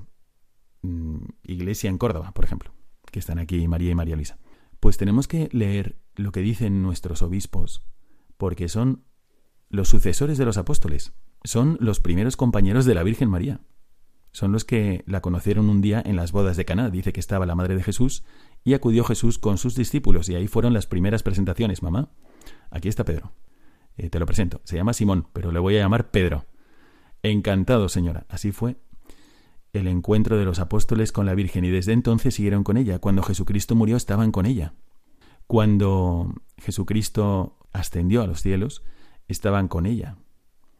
[0.82, 2.72] mm, Iglesia en Córdoba, por ejemplo,
[3.10, 4.38] que están aquí María y María Luisa.
[4.84, 7.86] Pues tenemos que leer lo que dicen nuestros obispos,
[8.36, 9.04] porque son
[9.70, 13.62] los sucesores de los apóstoles, son los primeros compañeros de la Virgen María.
[14.32, 16.90] Son los que la conocieron un día en las bodas de Caná.
[16.90, 18.24] Dice que estaba la madre de Jesús
[18.62, 21.82] y acudió Jesús con sus discípulos y ahí fueron las primeras presentaciones.
[21.82, 22.10] Mamá,
[22.70, 23.32] aquí está Pedro.
[23.96, 24.60] Eh, te lo presento.
[24.64, 26.44] Se llama Simón, pero le voy a llamar Pedro.
[27.22, 28.26] Encantado, señora.
[28.28, 28.76] Así fue
[29.74, 33.00] el encuentro de los apóstoles con la Virgen y desde entonces siguieron con ella.
[33.00, 34.72] Cuando Jesucristo murió estaban con ella.
[35.46, 38.82] Cuando Jesucristo ascendió a los cielos,
[39.28, 40.16] estaban con ella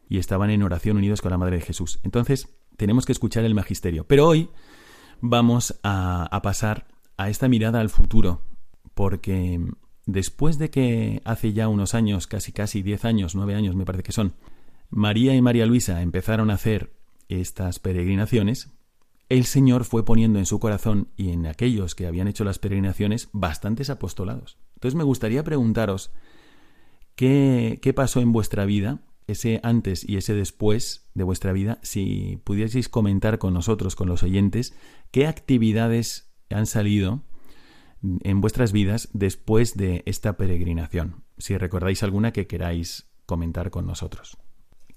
[0.07, 1.99] y estaban en oración unidos con la Madre de Jesús.
[2.03, 4.05] Entonces, tenemos que escuchar el magisterio.
[4.07, 4.49] Pero hoy
[5.19, 8.41] vamos a, pasar a esta mirada al futuro,
[8.93, 9.59] porque
[10.05, 14.03] después de que hace ya unos años, casi casi diez años, nueve años me parece
[14.03, 14.35] que son,
[14.89, 16.93] María y María Luisa empezaron a hacer
[17.27, 18.74] estas peregrinaciones,
[19.29, 23.29] el Señor fue poniendo en su corazón y en aquellos que habían hecho las peregrinaciones
[23.33, 24.57] bastantes apostolados.
[24.75, 26.11] Entonces me gustaría preguntaros
[27.15, 32.39] qué, qué pasó en vuestra vida, ese antes y ese después de vuestra vida, si
[32.43, 34.75] pudieseis comentar con nosotros, con los oyentes,
[35.11, 37.23] qué actividades han salido
[38.03, 41.23] en vuestras vidas después de esta peregrinación.
[41.37, 44.37] Si recordáis alguna que queráis comentar con nosotros.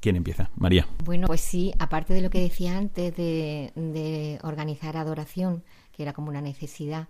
[0.01, 0.51] ¿Quién empieza?
[0.55, 0.87] María.
[1.05, 6.13] Bueno, pues sí, aparte de lo que decía antes de, de organizar adoración, que era
[6.13, 7.09] como una necesidad,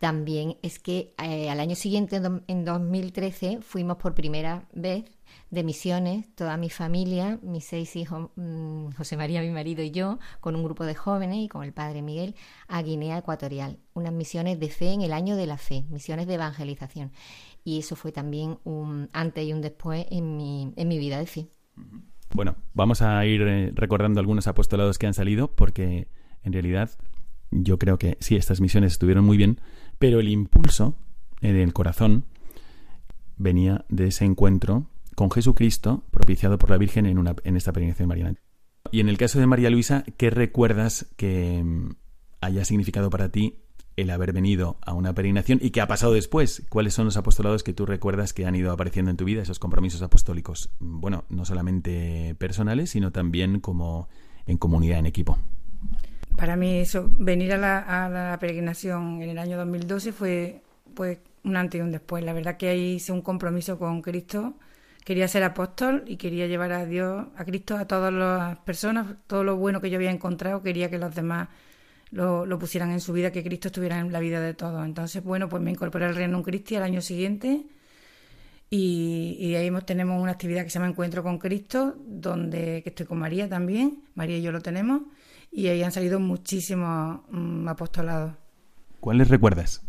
[0.00, 5.04] también es que eh, al año siguiente, en 2013, fuimos por primera vez
[5.50, 10.18] de misiones, toda mi familia, mis seis hijos, mmm, José María, mi marido y yo,
[10.40, 12.34] con un grupo de jóvenes y con el padre Miguel,
[12.66, 13.78] a Guinea Ecuatorial.
[13.92, 17.12] Unas misiones de fe en el año de la fe, misiones de evangelización.
[17.62, 21.26] Y eso fue también un antes y un después en mi, en mi vida de
[21.26, 21.48] fe.
[22.32, 26.08] Bueno, vamos a ir eh, recordando algunos apostolados que han salido porque
[26.42, 26.90] en realidad
[27.50, 29.60] yo creo que sí, estas misiones estuvieron muy bien,
[29.98, 30.96] pero el impulso
[31.40, 32.24] en el corazón
[33.36, 38.08] venía de ese encuentro con Jesucristo, propiciado por la Virgen en, una, en esta peregrinación
[38.08, 38.38] mariana.
[38.92, 41.90] Y en el caso de María Luisa, ¿qué recuerdas que mm,
[42.40, 43.58] haya significado para ti
[43.96, 46.62] el haber venido a una peregrinación y qué ha pasado después?
[46.68, 49.58] ¿Cuáles son los apostolados que tú recuerdas que han ido apareciendo en tu vida, esos
[49.58, 50.70] compromisos apostólicos?
[50.78, 54.08] Bueno, no solamente personales, sino también como
[54.46, 55.38] en comunidad, en equipo.
[56.36, 60.62] Para mí eso, venir a la, peregrinación en el año 2012 fue
[60.94, 62.24] pues un antes y un después.
[62.24, 64.54] La verdad que ahí hice un compromiso con Cristo.
[65.04, 69.44] Quería ser apóstol y quería llevar a Dios, a Cristo, a todas las personas, todo
[69.44, 71.48] lo bueno que yo había encontrado, quería que los demás
[72.10, 74.84] lo, pusieran en su vida, que Cristo estuviera en la vida de todos.
[74.84, 77.64] Entonces, bueno, pues me incorporé al Reino Cristi al año siguiente
[78.70, 83.18] y, ahí tenemos una actividad que se llama Encuentro con Cristo, donde que estoy con
[83.18, 85.02] María también, María y yo lo tenemos,
[85.50, 88.34] y ahí han salido muchísimos mm, apostolados.
[89.00, 89.82] ¿Cuáles recuerdas?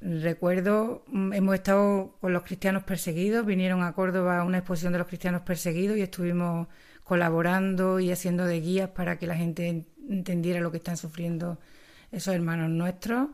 [0.00, 5.00] Recuerdo, mm, hemos estado con los cristianos perseguidos, vinieron a Córdoba a una exposición de
[5.00, 6.68] los cristianos perseguidos y estuvimos
[7.04, 11.58] colaborando y haciendo de guías para que la gente entendiera lo que están sufriendo
[12.10, 13.28] esos hermanos nuestros.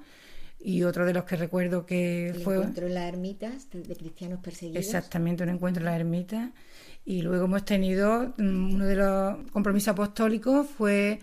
[0.61, 2.57] Y otro de los que recuerdo que El fue...
[2.57, 4.85] encuentro en las ermitas de, cristianos perseguidos.
[4.85, 6.51] Exactamente, un encuentro en las ermitas.
[7.05, 11.21] Y luego hemos tenido, mm, uno de los compromisos apostólicos fue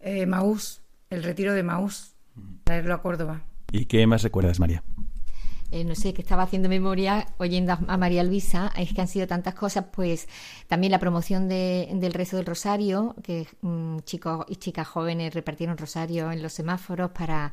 [0.00, 2.14] eh, Maús, el retiro de Maús,
[2.64, 3.42] traerlo a Córdoba.
[3.72, 4.84] ¿Y qué más recuerdas, María?
[5.76, 9.26] Eh, no sé, que estaba haciendo memoria oyendo a María Luisa, es que han sido
[9.26, 10.26] tantas cosas, pues
[10.68, 16.32] también la promoción del rezo del rosario, que mm, chicos y chicas jóvenes repartieron rosario
[16.32, 17.52] en los semáforos para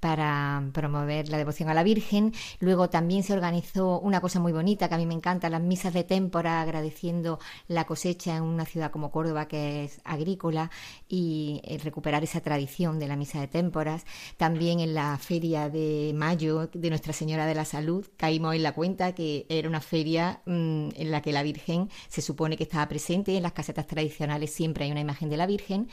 [0.00, 2.32] para promover la devoción a la Virgen.
[2.60, 5.92] Luego también se organizó una cosa muy bonita que a mí me encanta, las misas
[5.94, 10.70] de témpora, agradeciendo la cosecha en una ciudad como Córdoba que es agrícola
[11.08, 14.04] y eh, recuperar esa tradición de la misa de témporas.
[14.36, 18.72] También en la feria de mayo de Nuestra Señora de la Salud caímos en la
[18.72, 22.88] cuenta que era una feria mm, en la que la Virgen se supone que estaba
[22.88, 23.36] presente.
[23.36, 25.88] En las casetas tradicionales siempre hay una imagen de la Virgen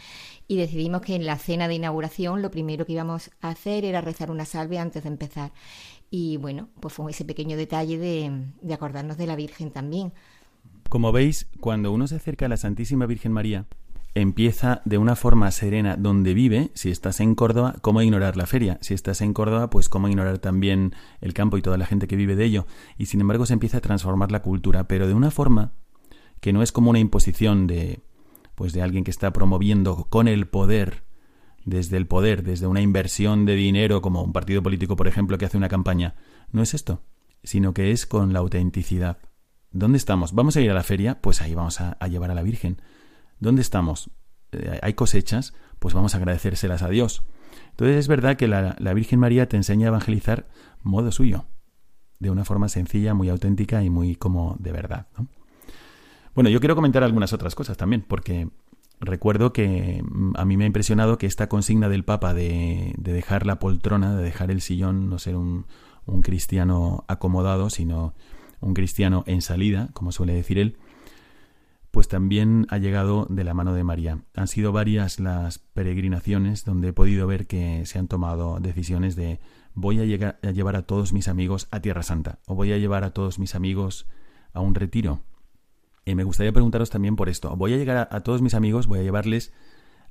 [0.47, 3.92] y decidimos que en la cena de inauguración lo primero que íbamos a hacer era
[4.01, 5.51] rezar una salve antes de empezar.
[6.09, 10.13] Y bueno, pues fue ese pequeño detalle de, de acordarnos de la Virgen también.
[10.89, 13.65] Como veis, cuando uno se acerca a la Santísima Virgen María,
[14.15, 16.71] empieza de una forma serena donde vive.
[16.73, 18.77] Si estás en Córdoba, ¿cómo ignorar la feria?
[18.81, 22.15] Si estás en Córdoba, pues cómo ignorar también el campo y toda la gente que
[22.15, 22.67] vive de ello.
[22.97, 25.73] Y sin embargo se empieza a transformar la cultura, pero de una forma
[26.39, 28.01] que no es como una imposición de
[28.55, 31.03] pues de alguien que está promoviendo con el poder
[31.65, 35.45] desde el poder, desde una inversión de dinero como un partido político, por ejemplo, que
[35.45, 36.15] hace una campaña.
[36.51, 37.01] No es esto,
[37.43, 39.17] sino que es con la autenticidad.
[39.71, 40.33] ¿Dónde estamos?
[40.33, 41.19] ¿Vamos a ir a la feria?
[41.21, 42.81] Pues ahí vamos a, llevar a la Virgen.
[43.39, 44.11] ¿Dónde estamos?
[44.51, 45.53] Eh, ¿Hay cosechas?
[45.79, 47.23] Pues vamos a agradecérselas a Dios.
[47.71, 50.47] Entonces es verdad que la, la Virgen María te enseña a evangelizar
[50.83, 51.45] modo suyo,
[52.19, 55.07] de una forma sencilla, muy auténtica y muy como de verdad.
[56.35, 58.49] Bueno, yo quiero comentar algunas otras cosas también, porque
[59.03, 63.45] recuerdo que mm, a mí me ha impresionado que esta consigna del Papa de, dejar
[63.45, 65.65] la poltrona, de dejar el sillón, no ser un,
[66.05, 68.13] un, cristiano acomodado, sino
[68.59, 70.77] un cristiano en salida, como suele decir él,
[71.91, 74.23] pues también ha llegado de la mano de María.
[74.35, 79.39] Han sido varias las peregrinaciones donde he podido ver que se han tomado decisiones de
[79.75, 83.03] voy a, a llevar a todos mis amigos a Tierra Santa o voy a llevar
[83.03, 84.07] a todos mis amigos
[84.53, 85.21] a un retiro
[86.05, 87.55] me gustaría preguntaros también por esto.
[87.55, 89.53] Voy a llegar a, todos mis amigos, voy a llevarles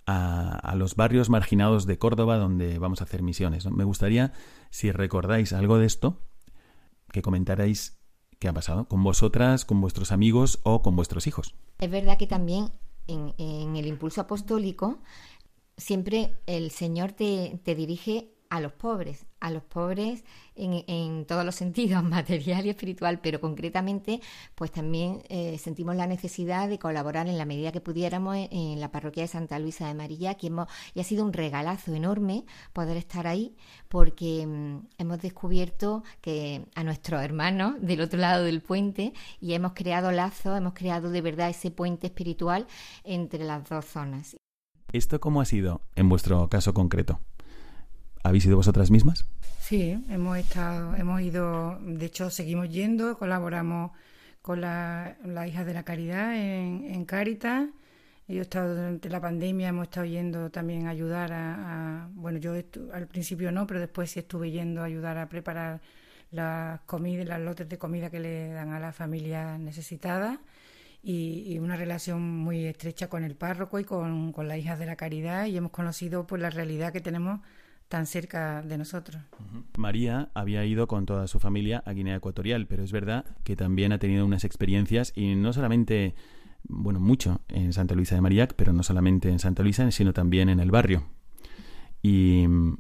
[0.07, 3.67] a, los barrios marginados de Córdoba donde vamos a hacer misiones.
[3.67, 4.33] Me gustaría,
[4.71, 6.23] si recordáis algo de esto,
[7.13, 7.99] que comentarais
[8.39, 11.55] qué ha pasado con vosotras, con vuestros amigos o con vuestros hijos.
[11.79, 12.71] Es verdad que también
[13.07, 14.99] en, en el impulso apostólico
[15.77, 20.25] siempre el Señor te, te dirige a los pobres, a los pobres
[20.55, 24.21] en, todos los sentidos, material y espiritual, pero concretamente,
[24.55, 28.91] pues también eh, sentimos la necesidad de colaborar en la medida que pudiéramos en, la
[28.91, 32.97] parroquia de Santa Luisa de María, que hemos, y ha sido un regalazo enorme poder
[32.97, 33.57] estar ahí,
[33.89, 39.73] porque mm, hemos descubierto que a nuestros hermanos del otro lado del puente y hemos
[39.73, 42.67] creado lazos, hemos creado de verdad ese puente espiritual
[43.05, 44.37] entre las dos zonas.
[44.93, 47.19] ¿Esto cómo ha sido en vuestro caso concreto?
[48.23, 49.27] ¿Habéis ido vosotras mismas?
[49.61, 53.93] Sí, hemos estado, hemos ido, de hecho seguimos yendo, colaboramos
[54.41, 57.69] con las la hijas de la caridad en, en Cáritas.
[58.29, 62.55] Yo he estado durante la pandemia, hemos estado yendo también a ayudar a, bueno, yo
[62.93, 65.81] al principio no, pero después sí estuve yendo a ayudar a preparar
[66.31, 70.39] las comidas, las lotes de comida que le dan a las familias necesitadas
[71.03, 74.97] y, una relación muy estrecha con el párroco y con, con las hijas de la
[74.97, 77.41] caridad y hemos conocido pues la realidad que tenemos
[77.93, 79.21] tan cerca de nosotros.
[79.77, 83.93] María había ido con toda su familia a Guinea Ecuatorial, pero es verdad que también
[83.93, 86.15] ha tenido unas experiencias y no solamente,
[86.63, 90.49] bueno, mucho en Santa Luisa de Mariac, pero no solamente en Santa Luisa, sino también
[90.49, 91.05] en el barrio.
[92.01, 92.79] Y mm,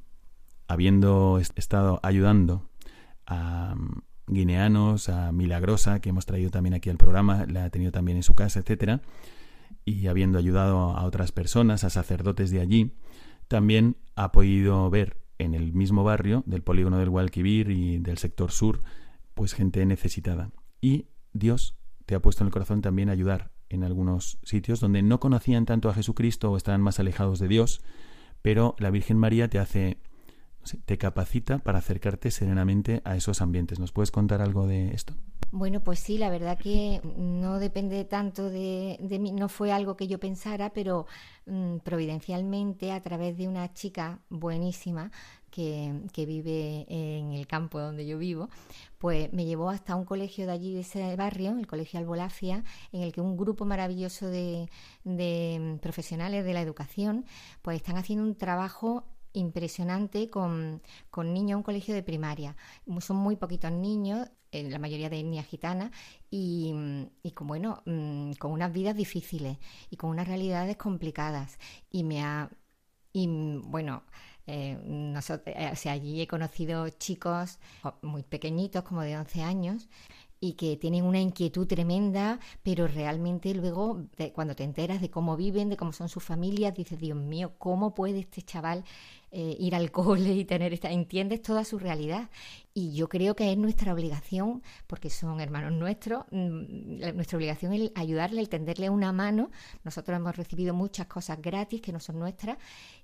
[0.66, 2.70] habiendo estado ayudando
[3.26, 7.92] a mm, guineanos, a Milagrosa, que hemos traído también aquí al programa, la ha tenido
[7.92, 9.02] también en su casa, etcétera,
[9.84, 12.94] y habiendo ayudado a otras personas, a sacerdotes de allí,
[13.46, 18.52] también ha podido ver en el mismo barrio del polígono del Guadalquivir y del sector
[18.52, 18.82] sur,
[19.34, 20.50] pues gente necesitada.
[20.80, 25.18] Y Dios te ha puesto en el corazón también ayudar en algunos sitios donde no
[25.18, 27.82] conocían tanto a Jesucristo o estaban más alejados de Dios,
[28.42, 29.98] pero la Virgen María te hace,
[30.84, 33.78] te capacita para acercarte serenamente a esos ambientes.
[33.78, 35.14] ¿Nos puedes contar algo de esto?
[35.54, 40.08] Bueno, pues sí, la verdad que no depende tanto de, mí, no fue algo que
[40.08, 41.06] yo pensara, pero
[41.44, 45.10] mm, providencialmente a través de una chica buenísima
[45.50, 45.92] que,
[46.26, 48.48] vive en el campo donde yo vivo,
[48.96, 53.02] pues me llevó hasta un colegio de allí, de ese barrio, el Colegio Albolafia, en
[53.02, 54.70] el que un grupo maravilloso de,
[55.04, 57.26] de profesionales de la educación,
[57.60, 62.56] pues están haciendo un trabajo impresionante con, con niños, un colegio de primaria.
[63.00, 65.90] Son muy poquitos niños, la mayoría de etnia gitana,
[66.30, 66.74] y,
[67.22, 69.58] y, con, bueno, mm, con unas vidas difíciles
[69.90, 71.58] y con unas realidades complicadas.
[71.90, 72.50] Y me ha.
[73.12, 73.26] Y
[73.64, 74.02] bueno.
[74.46, 77.60] Eh, nosotros, eh, o sea, allí he conocido chicos
[78.02, 79.88] muy pequeñitos, como de 11 años,
[80.40, 85.68] y que tienen una inquietud tremenda, pero realmente luego cuando te enteras de cómo viven,
[85.68, 88.84] de cómo son sus familias, dices, Dios mío, ¿cómo puede este chaval
[89.32, 92.28] eh, ir al cole y tener esta, entiendes toda su realidad.
[92.74, 97.92] Y yo creo que es nuestra obligación, porque son hermanos nuestros, mm, nuestra obligación es
[97.94, 99.50] ayudarle, el tenderle una mano.
[99.84, 102.56] Nosotros hemos recibido muchas cosas gratis que no son nuestras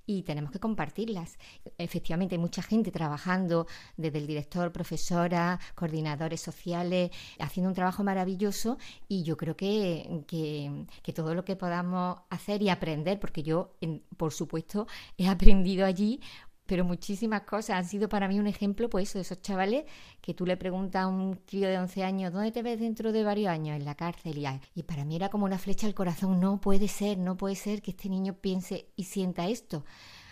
[0.08, 1.38] y tenemos que compartirlas.
[1.76, 3.66] Efectivamente, hay mucha gente trabajando,
[3.98, 11.12] desde el director, profesora, coordinadores sociales, haciendo un trabajo maravilloso y yo creo que, que,
[11.12, 13.74] todo lo que podamos hacer y aprender, porque yo,
[14.16, 14.86] por supuesto,
[15.18, 16.20] he aprendido allí
[16.68, 19.86] pero muchísimas cosas han sido para mí un ejemplo, pues eso, de esos chavales
[20.20, 23.24] que tú le preguntas a un crío de 11 años, ¿dónde te ves dentro de
[23.24, 23.74] varios años?
[23.74, 24.36] En la cárcel.
[24.36, 27.54] Y, y para mí era como una flecha al corazón, no puede ser, no puede
[27.54, 29.86] ser que este niño piense y sienta esto.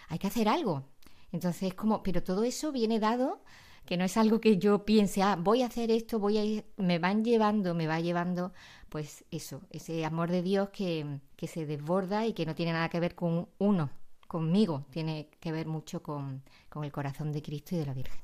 [0.09, 0.84] Hay que hacer algo.
[1.32, 3.41] Entonces, como, pero todo eso viene dado
[3.87, 6.66] que no es algo que yo piense, ah, voy a hacer esto, voy a ir,
[6.76, 8.53] me van llevando, me va llevando,
[8.91, 12.91] pues eso, ese amor de Dios que, que se desborda y que no tiene nada
[12.91, 13.91] que ver con uno,
[14.26, 16.42] conmigo, tiene que ver mucho con,
[16.82, 18.20] el corazón de Cristo y de la Virgen.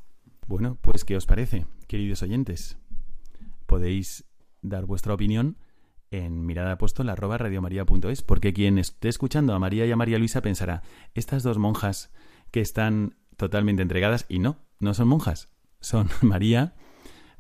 [0.47, 2.77] Bueno, pues ¿qué os parece, queridos oyentes?
[3.67, 4.25] Podéis
[4.61, 5.57] dar vuestra opinión
[6.11, 10.83] en miradaapostol.radiomaria.es, porque quien esté escuchando a María y a María Luisa pensará,
[11.15, 12.13] estas dos monjas
[12.51, 15.49] que están totalmente entregadas, y no, no son monjas,
[15.81, 16.75] son María,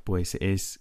[0.04, 0.80] pues es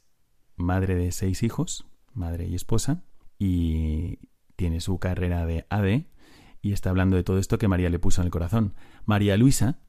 [0.56, 3.04] madre de seis hijos, madre y esposa,
[3.38, 4.20] y
[4.56, 6.06] tiene su carrera de AD,
[6.62, 8.76] y está hablando de todo esto que María le puso en el corazón.
[9.06, 9.80] María Luisa,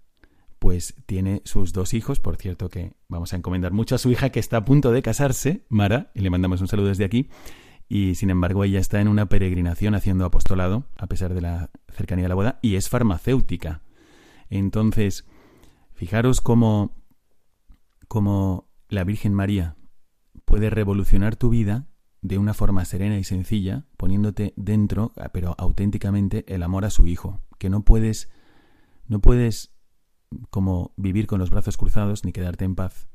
[0.59, 4.31] pues tiene sus dos hijos, por cierto que vamos a encomendar mucho a su hija
[4.31, 7.29] que está a punto de casarse, Mara, y le mandamos un saludo desde aquí,
[7.89, 12.25] y sin embargo ella está en una peregrinación haciendo apostolado, a pesar de la cercanía
[12.25, 13.83] de la boda, y es farmacéutica.
[14.49, 15.27] Entonces,
[15.93, 16.97] fijaros cómo,
[18.09, 19.77] cómo la Virgen María
[20.45, 21.87] puede revolucionar tu vida
[22.23, 27.41] de una forma serena y sencilla, poniéndote dentro, pero auténticamente, el amor a su hijo,
[27.59, 28.31] que no puedes,
[29.09, 29.75] no puedes
[30.51, 33.09] como vivir con los brazos cruzados ni quedarte en paz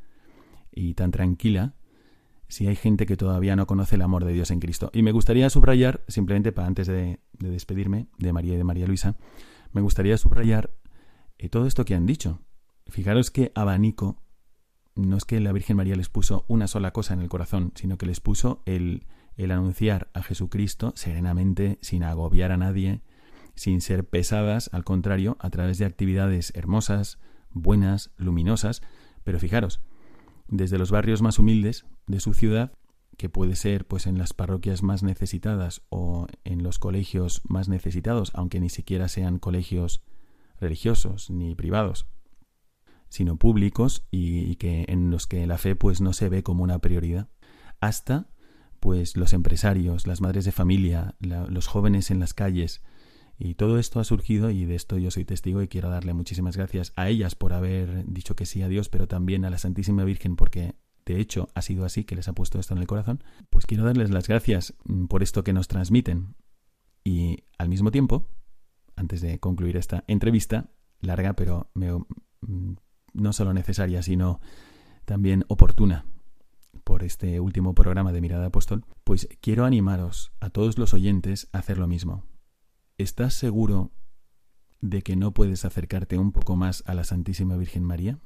[0.71, 1.73] y tan tranquila
[2.49, 4.89] si hay gente que todavía no conoce el amor de Dios en Cristo.
[4.93, 9.17] Y me gustaría subrayar, simplemente para antes de, despedirme de María y de María Luisa,
[9.73, 10.71] me gustaría subrayar
[11.37, 12.39] eh, todo esto que han dicho.
[12.87, 14.21] Fijaros qué abanico
[14.97, 17.97] no es que la Virgen María les puso una sola cosa en el corazón, sino
[17.97, 23.01] que les puso el, el anunciar a Jesucristo serenamente, sin agobiar a nadie,
[23.55, 27.19] sin ser pesadas, al contrario, a través de actividades hermosas,
[27.51, 28.81] buenas, luminosas,
[29.23, 29.81] pero fijaros,
[30.47, 32.71] desde los barrios más humildes de su ciudad,
[33.17, 38.31] que puede ser pues en las parroquias más necesitadas o en los colegios más necesitados,
[38.35, 40.03] aunque ni siquiera sean colegios
[40.59, 42.07] religiosos ni privados,
[43.09, 46.79] sino públicos y, que en los que la fe pues no se ve como una
[46.79, 47.29] prioridad.
[47.79, 48.29] Hasta
[48.79, 52.83] pues los empresarios, las madres de familia, los jóvenes en las calles.
[53.39, 56.57] Y todo esto ha surgido y de esto yo soy testigo y quiero darle muchísimas
[56.57, 60.03] gracias a ellas por haber dicho que sí a Dios, pero también a la Santísima
[60.03, 63.23] Virgen porque de hecho ha sido así que les ha puesto esto en el corazón,
[63.49, 66.35] pues quiero darles las gracias mm, por esto que nos transmiten.
[67.03, 68.27] Y al mismo tiempo,
[68.95, 71.71] antes de concluir esta entrevista, larga, pero
[72.41, 72.73] mm,
[73.17, 74.39] no solo necesaria, sino
[75.05, 76.05] también oportuna
[76.83, 81.59] por este último programa de Mirada Apóstol, pues quiero animaros a todos los oyentes a
[81.59, 82.23] hacer lo mismo.
[82.97, 83.91] ¿Estás seguro
[84.79, 88.19] de que no puedes acercarte un poco más a la Santísima Virgen María?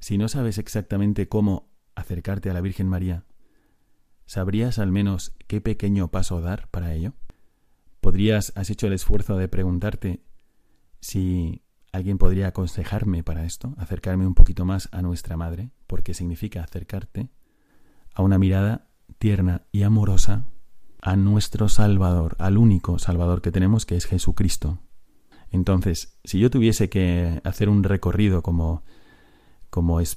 [0.00, 3.24] Si no sabes exactamente cómo acercarte a la Virgen María,
[4.26, 7.14] ¿sabrías al menos qué pequeño paso dar para ello?
[8.00, 10.22] ¿Podrías, has hecho el esfuerzo de preguntarte
[11.00, 11.63] si
[11.94, 17.28] alguien podría aconsejarme para esto, acercarme un poquito más a nuestra Madre, porque significa acercarte
[18.14, 18.88] a una mirada
[19.18, 20.48] tierna y amorosa
[21.00, 24.80] a nuestro Salvador, al único Salvador que tenemos, que es Jesucristo.
[25.52, 28.82] Entonces, si yo tuviese que hacer un recorrido como,
[29.70, 30.16] como es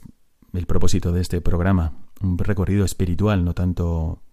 [0.53, 4.23] el propósito de este programa, un recorrido espiritual, no tanto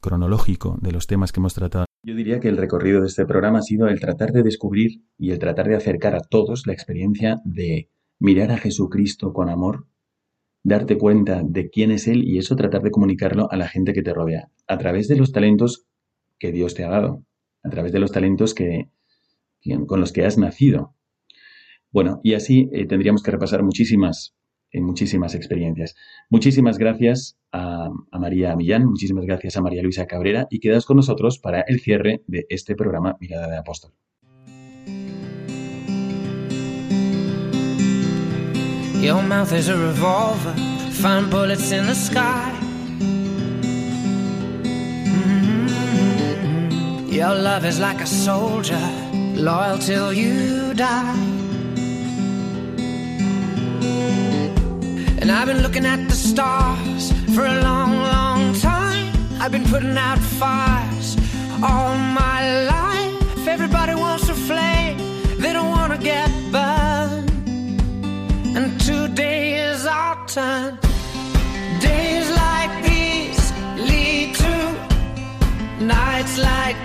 [0.00, 1.86] cronológico de los temas que hemos tratado.
[2.04, 5.30] Yo diría que el recorrido de este programa ha sido el tratar de descubrir y
[5.30, 7.88] el tratar de acercar a todos la experiencia de
[8.18, 9.86] mirar a Jesucristo con amor,
[10.62, 14.02] darte cuenta de quién es Él y eso tratar de comunicarlo a la gente que
[14.02, 15.86] te rodea, a través de los talentos
[16.38, 17.24] que Dios te ha dado,
[17.62, 18.90] a través de los talentos que,
[19.86, 20.94] con los que has nacido.
[21.90, 24.34] Bueno, y así eh, tendríamos que repasar muchísimas
[24.82, 25.94] muchísimas experiencias.
[26.30, 31.38] Muchísimas gracias a, María Millán, muchísimas gracias a María Luisa Cabrera y quedas con nosotros
[31.38, 33.92] para el cierre de este programa Mirada de Apóstol.
[55.24, 59.10] And I've been looking at the stars for a long, long time.
[59.40, 61.16] I've been putting out fires
[61.62, 63.48] all my life.
[63.48, 64.98] Everybody wants a flame,
[65.38, 67.30] they don't want to get burned.
[68.54, 70.78] And today is our turn.
[71.80, 76.76] Days like these lead to nights like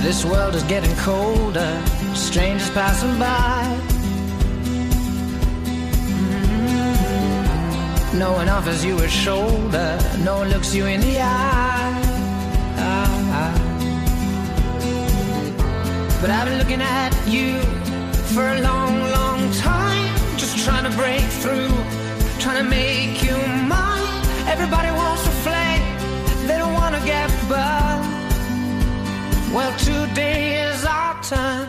[0.00, 1.82] This world is getting colder,
[2.14, 3.62] strangers passing by.
[6.48, 8.18] Mm-hmm.
[8.18, 11.98] No one offers you a shoulder, no one looks you in the eye.
[16.20, 17.60] But I've been looking at you
[18.34, 21.68] for a long, long time, just trying to break through,
[22.40, 23.36] trying to make you
[23.68, 23.97] mine.
[24.52, 25.84] Everybody wants a flame,
[26.48, 28.06] they don't want to get burned.
[29.54, 31.68] Well, today is our turn.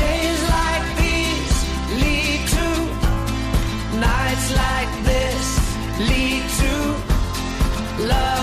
[0.00, 1.56] Days like these
[2.02, 2.66] lead to
[4.06, 5.46] nights like this
[6.08, 6.72] lead to
[8.12, 8.37] love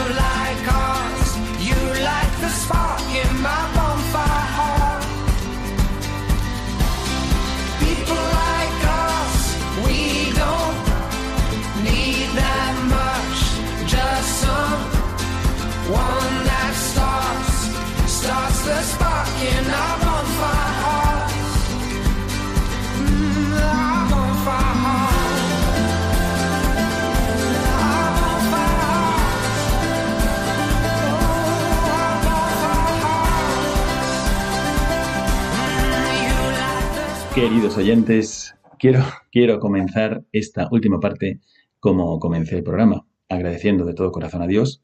[37.47, 41.41] Queridos oyentes, quiero, quiero comenzar esta última parte
[41.79, 44.83] como comencé el programa, agradeciendo de todo corazón a Dios,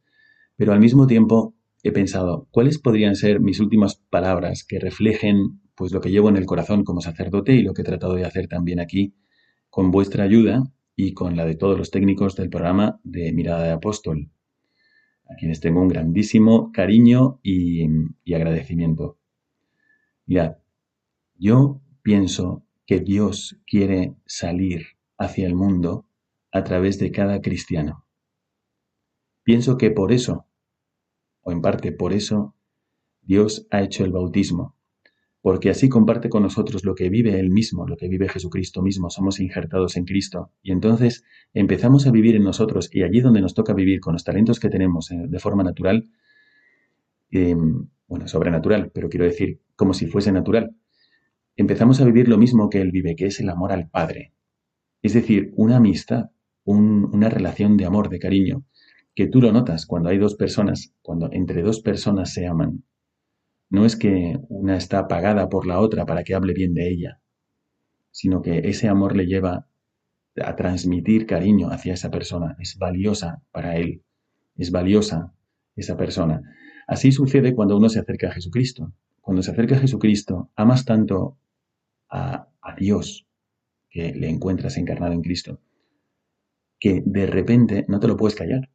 [0.57, 5.91] pero al mismo tiempo he pensado, ¿cuáles podrían ser mis últimas palabras que reflejen pues
[5.91, 8.47] lo que llevo en el corazón como sacerdote y lo que he tratado de hacer
[8.47, 9.15] también aquí
[9.71, 10.61] con vuestra ayuda
[10.95, 14.29] y con la de todos los técnicos del programa de Mirada de Apóstol,
[15.27, 17.87] a quienes tengo un grandísimo cariño y,
[18.23, 19.17] y agradecimiento.
[20.27, 20.57] Mirad,
[21.39, 26.05] yo pienso que Dios quiere salir hacia el mundo
[26.51, 28.05] a través de cada cristiano.
[29.43, 30.45] Pienso que por eso
[31.41, 32.55] o en parte por eso,
[33.21, 34.75] Dios ha hecho el bautismo,
[35.41, 39.09] porque así comparte con nosotros lo que vive Él mismo, lo que vive Jesucristo mismo,
[39.09, 41.23] somos injertados en Cristo, y entonces
[41.53, 44.69] empezamos a vivir en nosotros, y allí donde nos toca vivir con los talentos que
[44.69, 46.09] tenemos eh, de forma natural,
[47.31, 47.55] eh,
[48.07, 50.75] bueno, sobrenatural, pero quiero decir, como si fuese natural,
[51.61, 54.33] empezamos a vivir lo mismo que Él vive, que es el amor al Padre.
[55.01, 56.31] Es decir, una amistad,
[56.65, 58.65] una relación de amor, de cariño,
[59.15, 62.83] que tú lo notas cuando hay dos personas, cuando entre dos personas se aman.
[63.69, 67.21] No es que una está apagada por la otra para que hable bien de ella,
[68.11, 69.67] sino que ese amor le lleva
[70.35, 72.55] a transmitir cariño hacia esa persona.
[72.59, 74.03] Es valiosa para él,
[74.57, 75.33] es valiosa
[75.75, 76.41] esa persona.
[76.87, 78.93] Así sucede cuando uno se acerca a Jesucristo.
[79.21, 81.37] Cuando se acerca a Jesucristo, amas tanto
[82.11, 82.47] a,
[82.77, 83.27] Dios
[83.89, 85.59] que le encuentras encarnado en Cristo,
[86.79, 88.69] que de repente no te lo puedes callar.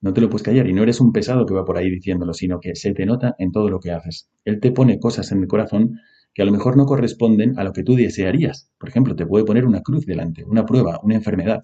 [0.00, 2.32] No te lo puedes callar y no eres un pesado que va por ahí diciéndolo,
[2.32, 4.30] sino que se te nota en todo lo que haces.
[4.44, 5.98] Él te pone cosas en el corazón
[6.34, 8.70] que a lo mejor no corresponden a lo que tú desearías.
[8.78, 11.62] Por ejemplo, te puede poner una cruz delante, una prueba, una enfermedad,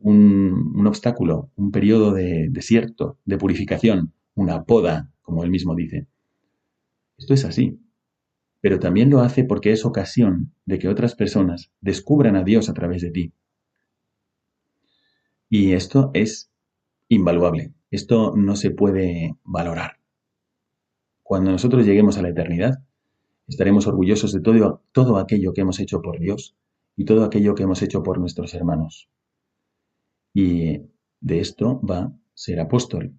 [0.00, 6.06] un, obstáculo, un periodo de desierto, de purificación, una poda, como él mismo dice.
[7.16, 7.80] Esto es así.
[8.60, 12.74] Pero también lo hace porque es ocasión de que otras personas descubran a Dios a
[12.74, 13.32] través de ti.
[15.48, 16.50] Y esto es
[17.08, 17.72] invaluable.
[17.90, 19.98] Esto no se puede valorar.
[21.22, 22.82] Cuando nosotros lleguemos a la eternidad,
[23.46, 26.56] estaremos orgullosos de todo, todo aquello que hemos hecho por Dios
[26.96, 29.08] y todo aquello que hemos hecho por nuestros hermanos.
[30.32, 30.82] Y
[31.20, 33.14] de esto va ser apóstol,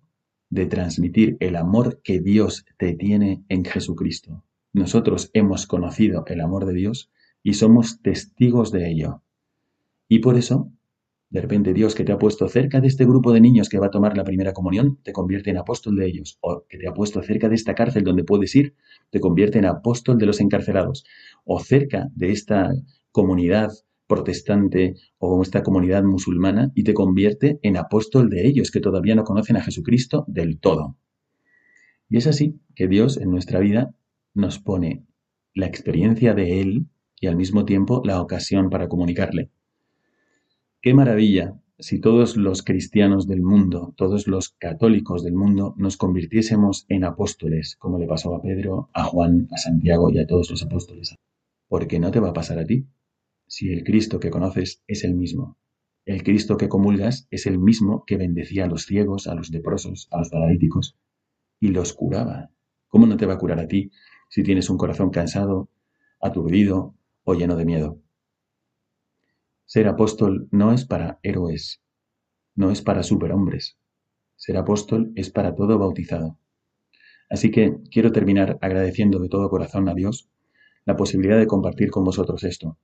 [0.50, 4.44] de transmitir el amor que Dios te tiene en Jesucristo.
[4.78, 7.10] Nosotros hemos conocido el amor de Dios
[7.42, 9.24] y somos testigos de ello.
[10.08, 10.72] Y por eso
[11.32, 13.88] de repente Dios que te ha puesto cerca de este grupo de niños que va
[13.88, 16.38] a tomar la primera comunión, te convierte en apóstol de ellos.
[16.42, 18.76] O que te ha puesto cerca de esta cárcel donde puedes ir,
[19.10, 21.06] te convierte en apóstol de los encarcelados.
[21.44, 22.72] O cerca de esta
[23.12, 23.72] comunidad
[24.06, 29.24] protestante o esta comunidad musulmana y te convierte en apóstol de ellos que todavía no
[29.24, 30.98] conocen a Jesucristo del todo.
[32.10, 33.96] Y es así que Dios en nuestra vida
[34.38, 35.06] nos pone
[35.54, 36.88] la experiencia de Él
[37.20, 39.50] y al mismo tiempo la ocasión para comunicarle.
[40.82, 46.86] Qué maravilla si todos los cristianos del mundo, todos los católicos del mundo, nos convirtiésemos
[46.90, 50.64] en apóstoles, como le pasó a Pedro, a Juan, a Santiago y a todos los
[50.64, 51.16] apóstoles.
[51.68, 52.88] Porque no te va a pasar a ti,
[53.48, 55.58] si el Cristo que conoces es el mismo.
[56.06, 60.08] El Cristo que comulgas es el mismo que bendecía a los ciegos, a los leprosos,
[60.12, 60.98] a los paralíticos,
[61.60, 62.50] y los curaba.
[62.88, 63.92] ¿Cómo no te va a curar a ti
[64.30, 65.70] si tienes un corazón cansado,
[66.22, 68.02] aturdido o lleno de miedo?
[69.66, 71.82] Ser apóstol no es para héroes,
[72.56, 73.78] no es para superhombres.
[74.36, 76.38] Ser apóstol es para todo bautizado.
[77.30, 80.30] Así que quiero terminar agradeciendo de todo corazón a Dios
[80.86, 82.78] la posibilidad de compartir con vosotros esto.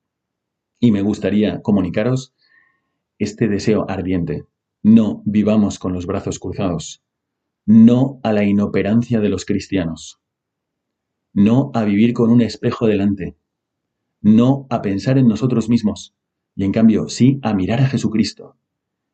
[0.79, 2.35] Y me gustaría comunicaros
[3.17, 4.43] este deseo ardiente.
[4.81, 7.01] No vivamos con los brazos cruzados.
[7.65, 10.19] No a la inoperancia de los cristianos.
[11.33, 13.35] No a vivir con un espejo delante.
[14.21, 16.15] No a pensar en nosotros mismos
[16.55, 18.55] y en cambio, sí a mirar a Jesucristo,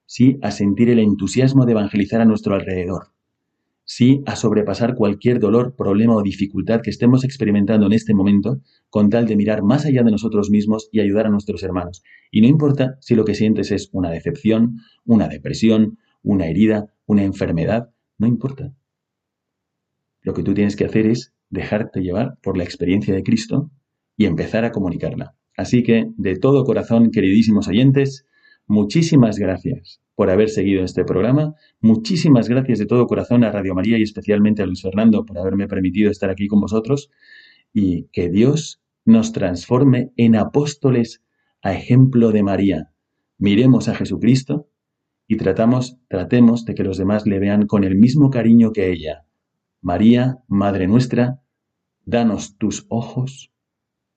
[0.05, 3.13] sí a sentir el entusiasmo de evangelizar a nuestro alrededor,
[3.85, 8.59] sí a sobrepasar cualquier dolor, problema o dificultad que estemos experimentando en este momento,
[8.89, 12.03] con tal de mirar más allá de nosotros mismos y ayudar a nuestros hermanos.
[12.29, 17.23] Y no importa si lo que sientes es una decepción, una depresión, una herida, una
[17.23, 18.73] enfermedad, no importa.
[20.21, 23.71] Lo que tú tienes que hacer es dejarte llevar por la experiencia de Cristo
[24.15, 25.35] y empezar a comunicarla.
[25.57, 28.25] Así que, de todo corazón, queridísimos oyentes,
[28.67, 31.55] muchísimas gracias por haber seguido este programa.
[31.79, 35.67] Muchísimas gracias de todo corazón a Radio María y especialmente a Luis Fernando por haberme
[35.67, 37.09] permitido estar aquí con vosotros.
[37.73, 41.23] Y que Dios nos transforme en apóstoles
[41.61, 42.91] a ejemplo de María.
[43.37, 44.67] Miremos a Jesucristo
[45.27, 49.25] y tratamos, tratemos de que los demás le vean con el mismo cariño que ella.
[49.81, 51.41] María, Madre nuestra,
[52.05, 53.51] danos tus ojos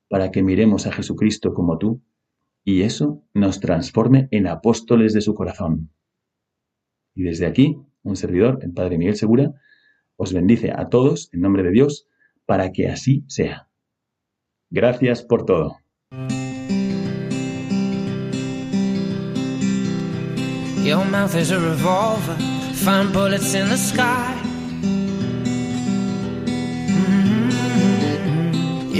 [0.08, 2.02] para que miremos a Jesucristo como tú
[2.64, 5.90] y eso nos transforme en apóstoles de su corazón.
[7.14, 9.52] Y desde aquí, un servidor, el Padre Miguel Segura,
[10.16, 12.06] os bendice a todos en nombre de Dios
[12.46, 13.68] para que así sea.
[14.70, 15.76] Gracias por todo.
[20.84, 20.98] Your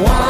[0.00, 0.29] Why?